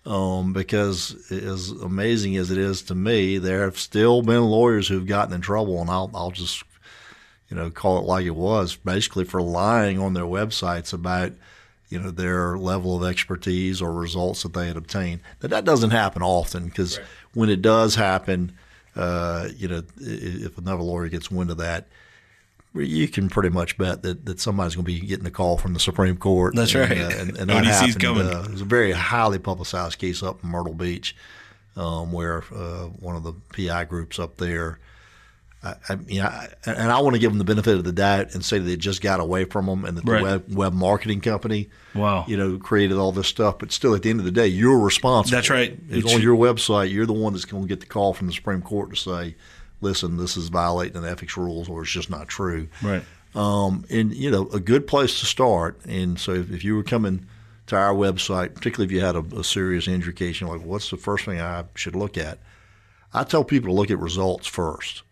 um, 0.06 0.54
because, 0.54 1.32
as 1.32 1.70
amazing 1.72 2.36
as 2.38 2.52
it 2.52 2.58
is 2.58 2.82
to 2.84 2.96
me, 2.96 3.38
there 3.38 3.64
have 3.64 3.78
still 3.78 4.22
been 4.22 4.44
lawyers 4.44 4.88
who've 4.88 5.08
gotten 5.08 5.34
in 5.34 5.42
trouble, 5.42 5.80
and 5.82 5.90
I'll, 5.90 6.12
I'll 6.14 6.32
just 6.32 6.64
you 7.54 7.60
know, 7.60 7.70
call 7.70 8.00
it 8.00 8.06
like 8.06 8.26
it 8.26 8.36
was, 8.36 8.76
basically 8.76 9.26
for 9.26 9.40
lying 9.40 10.00
on 10.00 10.16
their 10.16 10.24
websites 10.24 10.92
about, 10.92 11.34
you 11.88 12.00
know, 12.00 12.10
their 12.10 12.58
level 12.58 12.98
of 12.98 13.08
expertise 13.08 13.80
or 13.80 13.94
results 13.94 14.42
that 14.42 14.54
they 14.54 14.66
had 14.66 14.76
obtained. 14.76 15.22
Now, 15.40 15.50
that 15.50 15.64
doesn't 15.64 15.92
happen 15.92 16.24
often 16.24 16.66
because 16.66 17.00
when 17.36 17.50
it 17.50 17.62
does 17.62 17.94
happen, 17.94 18.58
uh, 18.96 19.50
you 19.56 19.68
know, 19.68 19.84
if 20.00 20.58
another 20.58 20.82
lawyer 20.82 21.10
gets 21.10 21.30
wind 21.30 21.52
of 21.52 21.58
that, 21.58 21.86
you 22.76 23.08
can 23.08 23.30
pretty 23.30 23.50
much 23.50 23.78
bet 23.78 24.02
that, 24.04 24.26
that 24.26 24.40
somebody's 24.40 24.76
going 24.76 24.86
to 24.86 24.92
be 24.92 25.00
getting 25.00 25.26
a 25.26 25.32
call 25.32 25.58
from 25.58 25.74
the 25.74 25.80
Supreme 25.80 26.18
Court. 26.18 26.56
That's 26.56 26.74
and, 26.74 26.90
right. 26.90 27.00
uh, 27.00 27.10
and, 27.20 27.38
and 27.38 27.50
that 27.50 27.66
happened. 27.66 28.00
coming. 28.00 28.28
Uh, 28.28 28.44
it 28.46 28.52
was 28.52 28.62
a 28.62 28.66
very 28.66 28.92
highly 28.92 29.40
publicized 29.40 30.00
case 30.00 30.24
up 30.24 30.44
in 30.44 30.50
Myrtle 30.50 30.74
Beach, 30.74 31.16
um, 31.76 32.12
where 32.12 32.44
uh, 32.54 32.86
one 33.00 33.16
of 33.16 33.24
the 33.24 33.34
PI 33.56 33.86
groups 33.86 34.18
up 34.20 34.38
there 34.38 34.80
I, 35.66 35.76
I, 35.88 35.98
you 36.08 36.22
know, 36.22 36.28
I- 36.28 36.50
and 36.66 36.92
I 36.92 37.00
want 37.00 37.14
to 37.14 37.20
give 37.20 37.32
them 37.32 37.38
the 37.38 37.46
benefit 37.46 37.78
of 37.78 37.86
the 37.86 37.94
doubt 37.94 38.34
and 38.34 38.44
say 38.44 38.60
that 38.60 38.70
it 38.70 38.80
just 38.80 39.02
got 39.02 39.22
away 39.22 39.46
from 39.46 39.66
them 39.68 39.86
and 39.86 39.98
that 39.98 40.04
Right. 40.06 40.18
the 40.20 40.24
web, 40.26 40.54
web 40.54 40.74
marketing 40.74 41.22
company, 41.22 41.70
Wow. 41.96 42.26
you 42.28 42.36
know, 42.36 42.58
created 42.58 42.98
all 42.98 43.14
this 43.14 43.30
stuff. 43.30 43.60
But 43.60 43.72
still, 43.72 43.96
at 43.96 44.02
the 44.02 44.10
end 44.10 44.20
of 44.20 44.26
the 44.26 44.32
day, 44.32 44.48
you're 44.48 44.78
responsible. 44.80 45.38
That's 45.38 45.50
right. 45.50 45.80
It's 45.90 46.12
It 46.12 46.16
on 46.16 46.22
your 46.22 46.36
website. 46.36 46.92
You're 46.92 47.06
the 47.06 47.14
one 47.14 47.32
that's 47.32 47.46
going 47.46 47.64
to 47.64 47.70
get 47.70 47.80
the 47.80 47.86
call 47.86 48.14
from 48.14 48.28
the 48.28 48.34
Supreme 48.34 48.62
Court 48.62 48.90
to 48.90 48.96
say, 48.98 49.36
"Listen, 49.84 50.18
this 50.18 50.38
is 50.38 50.50
violating 50.50 51.02
the 51.02 51.10
ethics 51.10 51.38
rules, 51.38 51.70
or 51.70 51.84
it's 51.84 51.92
just 51.92 52.10
not 52.10 52.28
true." 52.28 52.68
Right. 52.82 53.04
Um, 53.36 53.86
and 53.90 54.14
you 54.14 54.32
know, 54.32 54.48
a 54.50 54.60
good 54.60 54.88
place 54.88 55.20
to 55.20 55.26
start. 55.26 55.80
And 55.86 56.20
so, 56.20 56.34
if, 56.34 56.52
if 56.52 56.64
you 56.64 56.76
were 56.76 56.84
coming 56.84 57.28
to 57.68 57.76
our 57.76 57.94
website, 57.94 58.56
particularly 58.56 58.86
if 58.86 58.92
you 58.92 59.06
had 59.06 59.16
a, 59.16 59.40
a 59.40 59.44
serious 59.44 59.88
injury 59.88 60.14
case, 60.14 60.40
you're 60.40 60.50
like, 60.50 60.66
"What's 60.66 60.90
the 60.90 60.98
first 60.98 61.26
thing 61.26 61.40
I 61.40 61.66
should 61.76 61.96
look 61.96 62.18
at?" 62.18 62.40
I 63.14 63.24
tell 63.24 63.44
people 63.44 63.70
to 63.70 63.74
look 63.74 63.92
at 63.92 64.00
results 64.00 64.48
first 64.48 65.04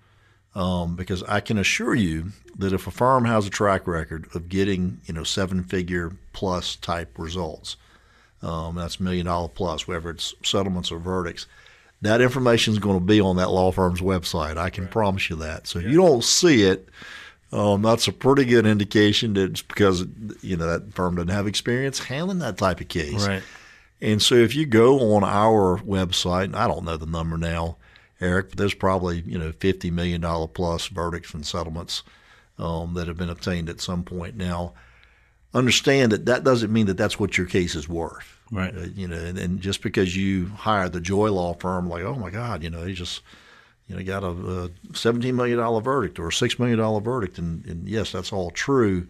um, 0.56 0.96
because 0.96 1.24
I 1.24 1.40
can 1.40 1.58
assure 1.58 1.96
you 1.96 2.32
that 2.58 2.74
if 2.74 2.88
a 2.88 2.92
firm 2.92 3.26
has 3.26 3.46
a 3.48 3.50
track 3.50 3.88
record 3.88 4.28
of 4.36 4.50
getting 4.50 5.00
you 5.06 5.14
know 5.14 5.24
seven 5.24 5.64
figure 5.64 6.14
plus 6.34 6.76
type 6.76 7.18
results, 7.18 7.78
um, 8.42 8.76
that's 8.76 9.00
million 9.00 9.28
dollar 9.28 9.50
plus, 9.50 9.88
whether 9.88 10.10
it's 10.10 10.34
settlements 10.44 10.92
or 10.92 11.00
verdicts, 11.00 11.48
that 12.02 12.22
information 12.22 12.74
is 12.74 12.80
going 12.80 13.00
to 13.00 13.06
be 13.06 13.22
on 13.22 13.38
that 13.38 13.52
law 13.52 13.72
firm's 13.72 14.02
website. 14.02 14.58
I 14.58 14.70
can 14.70 14.88
promise 14.88 15.30
you 15.30 15.36
that. 15.38 15.68
So 15.68 15.80
if 15.80 15.86
you 15.86 15.98
don't 15.98 16.24
see 16.24 16.64
it, 16.64 16.90
um, 17.52 17.82
that's 17.82 18.08
a 18.08 18.14
pretty 18.14 18.46
good 18.46 18.66
indication 18.66 19.34
that 19.34 19.52
it's 19.52 19.62
because 19.62 20.06
you 20.42 20.58
know 20.58 20.68
that 20.68 20.94
firm 20.94 21.16
doesn't 21.16 21.30
have 21.30 21.48
experience 21.48 22.00
handling 22.00 22.40
that 22.40 22.58
type 22.58 22.82
of 22.82 22.88
case. 22.88 23.28
Right. 23.28 23.44
And 24.02 24.22
so 24.22 24.36
if 24.36 24.56
you 24.56 24.66
go 24.66 25.16
on 25.16 25.24
our 25.24 25.78
website, 25.80 26.46
and 26.46 26.56
I 26.56 26.68
don't 26.68 26.86
know 26.86 26.98
the 26.98 27.06
number 27.06 27.38
now, 27.38 27.78
Eric, 28.20 28.50
but 28.50 28.58
there's 28.58 28.74
probably 28.74 29.22
you 29.22 29.38
know 29.38 29.52
fifty 29.52 29.92
million 29.92 30.22
dollar 30.22 30.48
plus 30.48 30.88
verdicts 30.88 31.34
and 31.34 31.46
settlements 31.46 32.04
um, 32.58 32.94
that 32.96 33.08
have 33.08 33.18
been 33.18 33.30
obtained 33.30 33.70
at 33.70 33.82
some 33.82 34.04
point. 34.04 34.36
Now, 34.36 34.74
understand 35.54 36.14
that 36.14 36.26
that 36.26 36.44
doesn't 36.44 36.72
mean 36.72 36.86
that 36.88 36.98
that's 36.98 37.20
what 37.20 37.38
your 37.38 37.48
case 37.48 37.76
is 37.76 37.90
worth. 37.90 38.41
Right. 38.52 38.76
Uh, 38.76 38.88
you 38.96 39.08
know, 39.08 39.18
and, 39.18 39.38
and 39.38 39.62
just 39.62 39.82
because 39.82 40.16
you 40.16 40.48
hire 40.48 40.90
the 40.90 41.00
Joye 41.00 41.32
Law 41.32 41.54
firm, 41.54 41.90
like 41.90 42.04
oh 42.04 42.16
my 42.16 42.30
God, 42.30 42.64
you 42.64 42.70
know, 42.70 42.86
he 42.86 42.94
just 42.94 43.22
you 43.88 43.96
know 43.96 44.04
got 44.04 44.24
a, 44.24 44.28
a 44.28 44.70
seventeen 44.96 45.36
million 45.36 45.58
dollar 45.58 45.82
verdict 45.82 46.20
or 46.20 46.28
a 46.28 46.34
six 46.34 46.60
million 46.60 46.78
dollar 46.78 47.00
verdict, 47.00 47.38
and, 47.38 47.66
and 47.66 47.88
yes, 47.88 48.12
that's 48.12 48.34
all 48.34 48.52
true. 48.52 49.08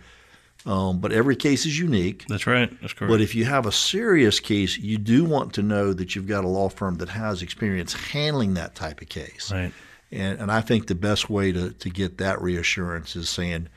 Um, 0.63 0.99
but 0.99 1.12
every 1.12 1.36
case 1.36 1.65
is 1.65 1.80
unique. 1.80 2.25
That's 2.27 2.45
right. 2.45 2.69
That's 2.82 2.93
correct. 2.93 3.10
But 3.10 3.19
if 3.19 3.34
you 3.34 3.45
have 3.45 3.65
a 3.65 3.71
serious 3.71 4.39
case, 4.39 4.77
you 4.77 4.99
do 4.99 5.25
want 5.25 5.54
to 5.56 5.63
know 5.63 5.91
that 5.91 6.15
you've 6.15 6.27
got 6.27 6.43
a 6.43 6.47
law 6.47 6.69
firm 6.69 6.97
that 6.97 7.10
has 7.10 7.41
experience 7.41 7.93
handling 7.93 8.54
that 8.54 8.75
type 8.75 9.01
of 9.01 9.10
case. 9.10 9.51
right. 9.51 9.73
And, 10.12 10.39
and 10.39 10.51
I 10.51 10.62
think 10.62 10.88
the 10.88 10.95
best 10.95 11.30
way 11.30 11.51
to, 11.51 11.71
to 11.71 11.89
get 11.89 12.17
that 12.17 12.41
reassurance 12.41 13.15
is 13.15 13.30
saying, 13.30 13.69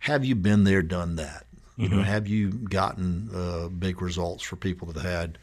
have 0.00 0.24
you 0.24 0.34
been 0.34 0.64
there, 0.64 0.82
done 0.82 1.16
that? 1.16 1.46
You 1.78 1.88
know, 1.88 2.02
have 2.02 2.26
you 2.26 2.50
gotten 2.50 3.30
uh, 3.32 3.68
big 3.68 4.02
results 4.02 4.42
for 4.42 4.56
people 4.56 4.88
that 4.88 5.02
had 5.02 5.38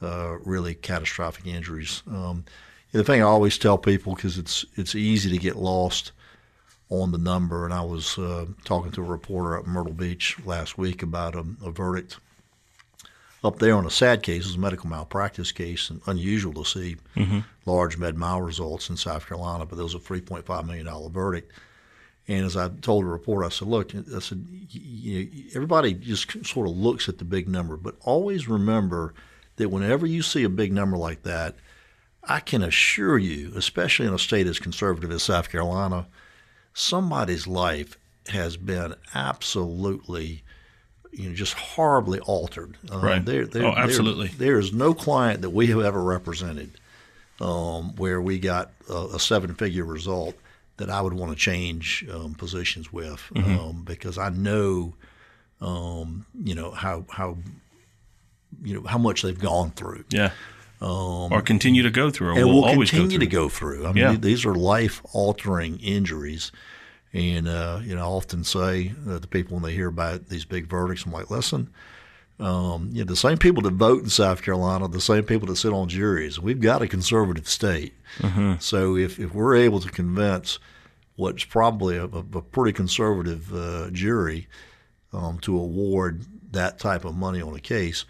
uh, 0.00 0.38
really 0.44 0.74
catastrophic 0.74 1.46
injuries? 1.46 2.02
Um, 2.10 2.44
the 2.92 3.04
thing 3.04 3.20
I 3.20 3.24
always 3.24 3.58
tell 3.58 3.76
people, 3.76 4.14
because 4.14 4.38
it's 4.38 4.64
it's 4.76 4.94
easy 4.94 5.30
to 5.30 5.38
get 5.38 5.56
lost 5.56 6.12
on 6.88 7.12
the 7.12 7.18
number, 7.18 7.64
and 7.64 7.74
I 7.74 7.82
was 7.82 8.18
uh, 8.18 8.46
talking 8.64 8.92
to 8.92 9.02
a 9.02 9.04
reporter 9.04 9.58
at 9.58 9.66
Myrtle 9.66 9.92
Beach 9.92 10.36
last 10.46 10.78
week 10.78 11.02
about 11.02 11.34
a, 11.34 11.44
a 11.62 11.70
verdict 11.70 12.18
up 13.44 13.58
there 13.58 13.76
on 13.76 13.86
a 13.86 13.90
sad 13.90 14.22
case, 14.22 14.44
it 14.44 14.48
was 14.48 14.56
a 14.56 14.58
medical 14.58 14.88
malpractice 14.88 15.52
case, 15.52 15.90
and 15.90 16.00
unusual 16.06 16.54
to 16.54 16.64
see 16.64 16.96
large 17.66 17.98
med 17.98 18.16
mal 18.16 18.40
results 18.40 18.88
in 18.88 18.96
South 18.96 19.26
Carolina, 19.28 19.66
but 19.66 19.76
there 19.76 19.84
was 19.84 19.94
a 19.94 19.98
$3.5 19.98 20.66
million 20.66 21.12
verdict. 21.12 21.52
And 22.26 22.46
as 22.46 22.56
I 22.56 22.68
told 22.68 23.04
the 23.04 23.08
reporter, 23.08 23.44
I 23.44 23.50
said, 23.50 23.68
look, 23.68 23.94
I 23.94 24.18
said, 24.18 24.46
y- 24.50 24.68
y- 25.04 25.28
everybody 25.54 25.92
just 25.92 26.46
sort 26.46 26.66
of 26.68 26.74
looks 26.76 27.08
at 27.08 27.18
the 27.18 27.24
big 27.24 27.48
number, 27.48 27.76
but 27.76 27.96
always 28.00 28.48
remember 28.48 29.12
that 29.56 29.68
whenever 29.68 30.06
you 30.06 30.22
see 30.22 30.42
a 30.42 30.48
big 30.48 30.72
number 30.72 30.96
like 30.96 31.22
that, 31.24 31.54
I 32.26 32.40
can 32.40 32.62
assure 32.62 33.18
you, 33.18 33.52
especially 33.54 34.06
in 34.06 34.14
a 34.14 34.18
state 34.18 34.46
as 34.46 34.58
conservative 34.58 35.10
as 35.10 35.22
South 35.22 35.50
Carolina, 35.50 36.06
somebody's 36.72 37.46
life 37.46 37.98
has 38.28 38.56
been 38.56 38.94
absolutely, 39.14 40.42
you 41.12 41.28
know, 41.28 41.34
just 41.34 41.52
horribly 41.54 42.20
altered. 42.20 42.76
Um, 42.90 43.02
Right. 43.02 43.24
There, 43.24 43.44
there, 43.46 43.66
Oh, 43.66 43.74
absolutely. 43.76 44.28
there 44.28 44.58
is 44.58 44.72
no 44.72 44.94
client 44.94 45.42
that 45.42 45.50
we 45.50 45.66
have 45.66 45.80
ever 45.80 46.02
represented 46.02 46.72
um, 47.40 47.94
where 47.96 48.20
we 48.22 48.38
got 48.38 48.72
a, 48.88 49.08
a 49.14 49.20
seven-figure 49.20 49.84
result 49.84 50.34
that 50.76 50.90
I 50.90 51.00
would 51.00 51.12
want 51.12 51.30
to 51.32 51.36
change 51.38 52.04
um, 52.12 52.34
positions 52.34 52.92
with 52.92 53.22
Mm-hmm. 53.34 53.58
um, 53.58 53.82
because 53.84 54.18
I 54.18 54.28
know, 54.30 54.94
um, 55.60 56.26
you 56.42 56.54
know 56.54 56.70
how 56.72 57.04
how 57.10 57.38
you 58.62 58.74
know 58.74 58.86
how 58.86 58.98
much 58.98 59.22
they've 59.22 59.38
gone 59.38 59.70
through 59.72 60.04
Yeah. 60.10 60.30
or 60.80 61.42
continue 61.42 61.82
to 61.82 61.90
go 61.90 62.10
through, 62.10 62.28
or 62.28 62.32
Um, 62.32 62.38
and 62.38 62.46
will 62.46 62.54
we'll 62.62 62.64
always 62.64 62.90
continue 62.90 63.18
go 63.18 63.24
to 63.24 63.30
go 63.30 63.48
through. 63.48 63.86
I 63.86 63.92
mean, 63.92 63.96
Yeah. 63.96 64.16
these 64.16 64.44
are 64.44 64.54
life-altering 64.54 65.78
injuries, 65.80 66.52
and 67.12 67.48
uh, 67.48 67.80
you 67.82 67.94
know, 67.94 68.02
I 68.02 68.06
often 68.06 68.44
say 68.44 68.92
uh, 69.08 69.18
to 69.18 69.26
people 69.28 69.54
when 69.56 69.62
they 69.62 69.74
hear 69.74 69.88
about 69.88 70.28
these 70.28 70.44
big 70.44 70.66
verdicts, 70.66 71.04
I'm 71.06 71.12
like, 71.12 71.30
listen, 71.30 71.70
um, 72.40 72.90
you 72.92 73.04
know, 73.04 73.08
the 73.08 73.16
same 73.16 73.38
people 73.38 73.62
that 73.62 73.74
vote 73.74 74.02
in 74.02 74.10
South 74.10 74.42
Carolina, 74.42 74.88
the 74.88 75.00
same 75.00 75.22
people 75.24 75.46
that 75.48 75.56
sit 75.56 75.72
on 75.72 75.88
juries. 75.88 76.38
We've 76.40 76.60
got 76.60 76.82
a 76.82 76.88
conservative 76.88 77.48
state, 77.48 77.94
Mm-hmm. 78.18 78.54
so 78.60 78.96
if 78.96 79.18
if 79.18 79.34
we're 79.34 79.56
able 79.56 79.80
to 79.80 79.88
convince 79.90 80.58
what's 81.16 81.44
probably 81.44 81.96
a, 81.96 82.04
a 82.04 82.22
pretty 82.42 82.72
conservative 82.72 83.52
uh, 83.54 83.90
jury 83.90 84.46
um, 85.12 85.38
to 85.40 85.56
award 85.56 86.24
that 86.52 86.78
type 86.78 87.04
of 87.04 87.14
money 87.16 87.40
on 87.40 87.54
a 87.54 87.60
case, 87.60 88.04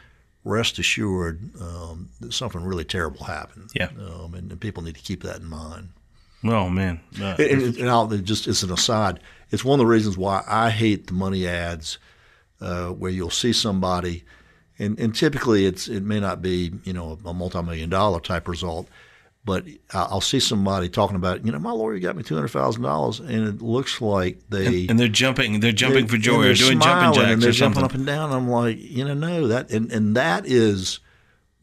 rest 0.44 0.78
assured 0.78 1.38
um, 1.60 2.08
that 2.20 2.32
something 2.34 2.62
really 2.64 2.84
terrible 2.84 3.24
happened. 3.24 3.70
Yeah. 3.74 3.88
Um, 3.98 4.34
and, 4.34 4.50
and 4.50 4.60
people 4.60 4.82
need 4.82 4.94
to 4.96 5.02
keep 5.02 5.22
that 5.22 5.36
in 5.36 5.46
mind. 5.46 5.88
Oh 6.44 6.68
man, 6.68 7.00
Uh, 7.20 7.36
And, 7.38 7.62
and, 7.62 7.76
and 7.78 7.88
I'll, 7.90 8.06
just 8.08 8.46
as 8.46 8.62
an 8.62 8.70
aside, 8.72 9.20
it's 9.50 9.64
one 9.64 9.80
of 9.80 9.84
the 9.86 9.90
reasons 9.90 10.18
why 10.18 10.44
I 10.46 10.68
hate 10.68 11.06
the 11.06 11.14
money 11.14 11.46
ads, 11.46 11.98
uh, 12.60 12.88
where 12.88 13.10
you'll 13.10 13.30
see 13.30 13.52
somebody, 13.52 14.24
and, 14.78 14.98
and 14.98 15.14
typically 15.14 15.66
it's 15.66 15.88
it 15.88 16.02
may 16.02 16.20
not 16.20 16.42
be 16.42 16.72
you 16.84 16.92
know 16.92 17.18
a 17.24 17.34
multi-million 17.34 17.90
dollar 17.90 18.20
type 18.20 18.48
result, 18.48 18.88
but 19.44 19.64
I'll 19.92 20.20
see 20.20 20.40
somebody 20.40 20.88
talking 20.88 21.16
about 21.16 21.44
you 21.44 21.52
know 21.52 21.58
my 21.58 21.72
lawyer 21.72 21.98
got 21.98 22.16
me 22.16 22.22
two 22.22 22.34
hundred 22.34 22.48
thousand 22.48 22.82
dollars, 22.82 23.20
and 23.20 23.46
it 23.46 23.62
looks 23.62 24.00
like 24.00 24.38
they 24.48 24.86
and 24.88 24.98
they're 24.98 25.08
jumping. 25.08 25.60
They're 25.60 25.72
jumping 25.72 26.06
they- 26.06 26.10
for 26.10 26.18
joy 26.18 26.40
or 26.40 26.42
they're 26.44 26.54
doing 26.54 26.80
jumping 26.80 27.12
jacks 27.12 27.32
and 27.32 27.42
they're 27.42 27.52
jumping 27.52 27.82
up 27.84 27.94
and 27.94 28.06
down. 28.06 28.30
And 28.30 28.34
I'm 28.34 28.48
like, 28.48 28.78
you 28.80 29.04
know, 29.04 29.14
no, 29.14 29.48
that 29.48 29.70
and, 29.70 29.92
and 29.92 30.16
that 30.16 30.46
is 30.46 31.00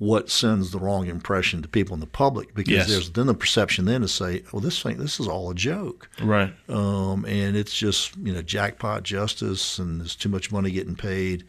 what 0.02 0.32
sends 0.32 0.72
the 0.72 0.80
wrong 0.80 1.06
impression 1.06 1.62
to 1.62 1.68
people 1.68 1.94
in 1.94 2.00
the 2.00 2.08
public 2.08 2.56
because 2.56 2.74
Yes. 2.74 2.88
there's 2.90 3.12
then 3.12 3.28
the 3.28 3.36
perception 3.36 3.86
then 3.86 4.02
to 4.02 4.08
say, 4.08 4.42
well, 4.52 4.60
this 4.60 4.82
thing, 4.82 4.98
this 4.98 5.20
is 5.20 5.28
all 5.28 5.52
a 5.52 5.54
joke, 5.54 6.10
Right. 6.20 6.52
um, 6.68 7.24
and 7.28 7.56
it's 7.56 7.72
just 7.78 8.18
you 8.18 8.34
know 8.34 8.42
jackpot 8.42 9.04
justice, 9.04 9.78
and 9.78 10.02
there's 10.02 10.16
too 10.16 10.30
much 10.30 10.52
money 10.52 10.72
getting 10.72 10.96
paid. 10.96 11.44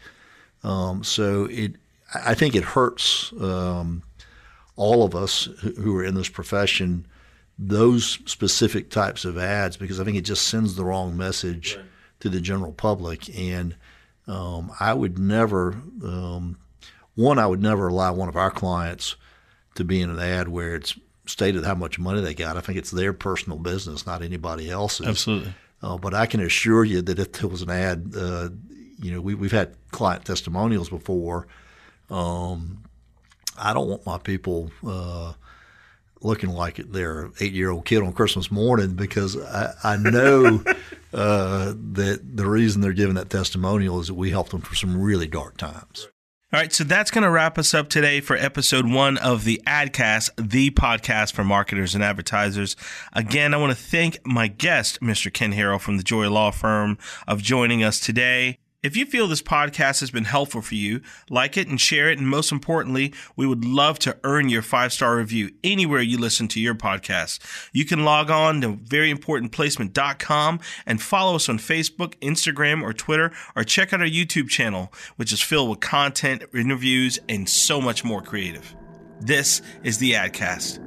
Um, 0.62 1.02
so 1.02 1.46
it, 1.50 1.76
I 2.14 2.34
think 2.34 2.54
it 2.54 2.62
hurts 2.62 3.32
um, 3.40 4.02
all 4.76 5.02
of 5.02 5.14
us 5.14 5.48
who 5.62 5.70
who 5.72 5.96
are 5.96 6.04
in 6.04 6.14
this 6.14 6.28
profession 6.28 7.06
those 7.58 8.18
specific 8.26 8.90
types 8.90 9.24
of 9.24 9.38
ads 9.38 9.76
because 9.78 9.98
I 10.00 10.04
think 10.04 10.16
it 10.18 10.22
just 10.26 10.48
sends 10.48 10.74
the 10.74 10.84
wrong 10.84 11.16
message 11.16 11.78
to 12.20 12.28
the 12.28 12.40
general 12.40 12.72
public. 12.72 13.34
And 13.38 13.76
um, 14.26 14.72
I 14.80 14.94
would 14.94 15.18
never, 15.18 15.72
um, 16.02 16.56
one, 17.14 17.38
I 17.38 17.46
would 17.46 17.62
never 17.62 17.88
allow 17.88 18.12
one 18.14 18.28
of 18.28 18.36
our 18.36 18.50
clients 18.50 19.16
to 19.74 19.84
be 19.84 20.00
in 20.00 20.10
an 20.10 20.18
ad 20.18 20.48
where 20.48 20.74
it's 20.74 20.98
stated 21.26 21.64
how 21.64 21.74
much 21.74 21.98
money 21.98 22.20
they 22.20 22.34
got. 22.34 22.56
I 22.56 22.60
think 22.60 22.78
it's 22.78 22.90
their 22.90 23.12
personal 23.12 23.58
business, 23.58 24.06
not 24.06 24.22
anybody 24.22 24.70
else's. 24.70 25.06
Absolutely. 25.06 25.54
Uh, 25.82 25.98
but 25.98 26.14
I 26.14 26.26
can 26.26 26.40
assure 26.40 26.84
you 26.84 27.02
that 27.02 27.18
if 27.18 27.32
there 27.32 27.48
was 27.48 27.62
an 27.62 27.70
ad, 27.70 28.12
uh, 28.16 28.50
you 28.98 29.12
know, 29.12 29.20
we, 29.20 29.34
we've 29.34 29.52
had 29.52 29.74
client 29.90 30.24
testimonials 30.24 30.88
before. 30.88 31.48
Um, 32.08 32.84
I 33.58 33.72
don't 33.74 33.88
want 33.88 34.06
my 34.06 34.18
people 34.18 34.70
uh, 34.86 35.32
looking 36.20 36.50
like 36.50 36.76
their 36.76 37.30
eight-year-old 37.40 37.84
kid 37.84 38.02
on 38.02 38.12
Christmas 38.12 38.50
morning 38.50 38.94
because 38.94 39.36
I, 39.36 39.74
I 39.82 39.96
know 39.96 40.62
uh, 41.12 41.72
that 41.92 42.20
the 42.36 42.46
reason 42.46 42.80
they're 42.80 42.92
giving 42.92 43.16
that 43.16 43.30
testimonial 43.30 44.00
is 44.00 44.06
that 44.06 44.14
we 44.14 44.30
helped 44.30 44.50
them 44.52 44.60
for 44.60 44.74
some 44.74 45.00
really 45.00 45.26
dark 45.26 45.56
times. 45.56 46.08
All 46.54 46.60
right, 46.60 46.70
so 46.70 46.84
that's 46.84 47.10
going 47.10 47.24
to 47.24 47.30
wrap 47.30 47.56
us 47.56 47.72
up 47.72 47.88
today 47.88 48.20
for 48.20 48.36
episode 48.36 48.86
one 48.86 49.16
of 49.16 49.44
the 49.44 49.62
Adcast, 49.66 50.28
the 50.36 50.70
podcast 50.70 51.32
for 51.32 51.44
marketers 51.44 51.94
and 51.94 52.04
advertisers. 52.04 52.76
Again, 53.14 53.54
I 53.54 53.56
want 53.56 53.70
to 53.70 53.82
thank 53.82 54.18
my 54.26 54.48
guest, 54.48 55.00
Mr. 55.00 55.32
Ken 55.32 55.54
Harrell 55.54 55.80
from 55.80 55.96
the 55.96 56.02
Joye 56.02 56.28
Law 56.28 56.50
Firm, 56.50 56.98
of 57.26 57.40
joining 57.40 57.82
us 57.82 57.98
today. 57.98 58.58
If 58.82 58.96
you 58.96 59.06
feel 59.06 59.28
this 59.28 59.42
podcast 59.42 60.00
has 60.00 60.10
been 60.10 60.24
helpful 60.24 60.60
for 60.60 60.74
you, 60.74 61.02
like 61.30 61.56
it 61.56 61.68
and 61.68 61.80
share 61.80 62.10
it. 62.10 62.18
And 62.18 62.26
most 62.26 62.50
importantly, 62.50 63.14
we 63.36 63.46
would 63.46 63.64
love 63.64 64.00
to 64.00 64.18
earn 64.24 64.48
your 64.48 64.60
five 64.60 64.92
star 64.92 65.18
review 65.18 65.52
anywhere 65.62 66.00
you 66.00 66.18
listen 66.18 66.48
to 66.48 66.60
your 66.60 66.74
podcast. 66.74 67.38
You 67.72 67.84
can 67.84 68.04
log 68.04 68.28
on 68.28 68.60
to 68.62 68.72
veryimportantplacement.com 68.74 70.58
and 70.84 71.00
follow 71.00 71.36
us 71.36 71.48
on 71.48 71.58
Facebook, 71.58 72.16
Instagram, 72.16 72.82
or 72.82 72.92
Twitter, 72.92 73.30
or 73.54 73.62
check 73.62 73.92
out 73.92 74.00
our 74.00 74.06
YouTube 74.06 74.48
channel, 74.48 74.92
which 75.14 75.32
is 75.32 75.40
filled 75.40 75.70
with 75.70 75.78
content, 75.78 76.42
interviews, 76.52 77.20
and 77.28 77.48
so 77.48 77.80
much 77.80 78.02
more 78.02 78.20
creative. 78.20 78.74
This 79.20 79.62
is 79.84 79.98
the 79.98 80.14
Adcast. 80.14 80.80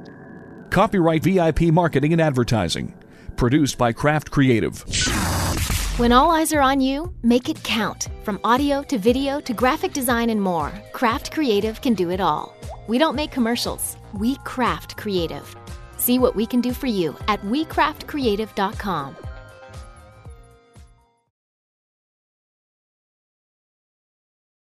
Copyright 0.70 1.22
VIP 1.22 1.62
Marketing 1.72 2.12
and 2.12 2.20
Advertising. 2.20 2.94
Produced 3.36 3.78
by 3.78 3.94
Craft 3.94 4.30
Creative. 4.30 4.84
When 5.96 6.12
all 6.12 6.30
eyes 6.30 6.52
are 6.52 6.60
on 6.60 6.82
you, 6.82 7.10
make 7.22 7.48
it 7.48 7.62
count. 7.62 8.08
From 8.22 8.38
audio 8.44 8.82
to 8.82 8.98
video 8.98 9.40
to 9.40 9.54
graphic 9.54 9.94
design 9.94 10.28
and 10.28 10.42
more, 10.42 10.70
Craft 10.92 11.32
Creative 11.32 11.80
can 11.80 11.94
do 11.94 12.10
it 12.10 12.20
all. 12.20 12.54
We 12.86 12.98
don't 12.98 13.16
make 13.16 13.30
commercials, 13.30 13.96
we 14.12 14.36
craft 14.44 14.98
creative. 14.98 15.56
See 15.96 16.18
what 16.18 16.36
we 16.36 16.44
can 16.44 16.60
do 16.60 16.74
for 16.74 16.86
you 16.86 17.16
at 17.28 17.40
wecraftcreative.com. 17.40 19.16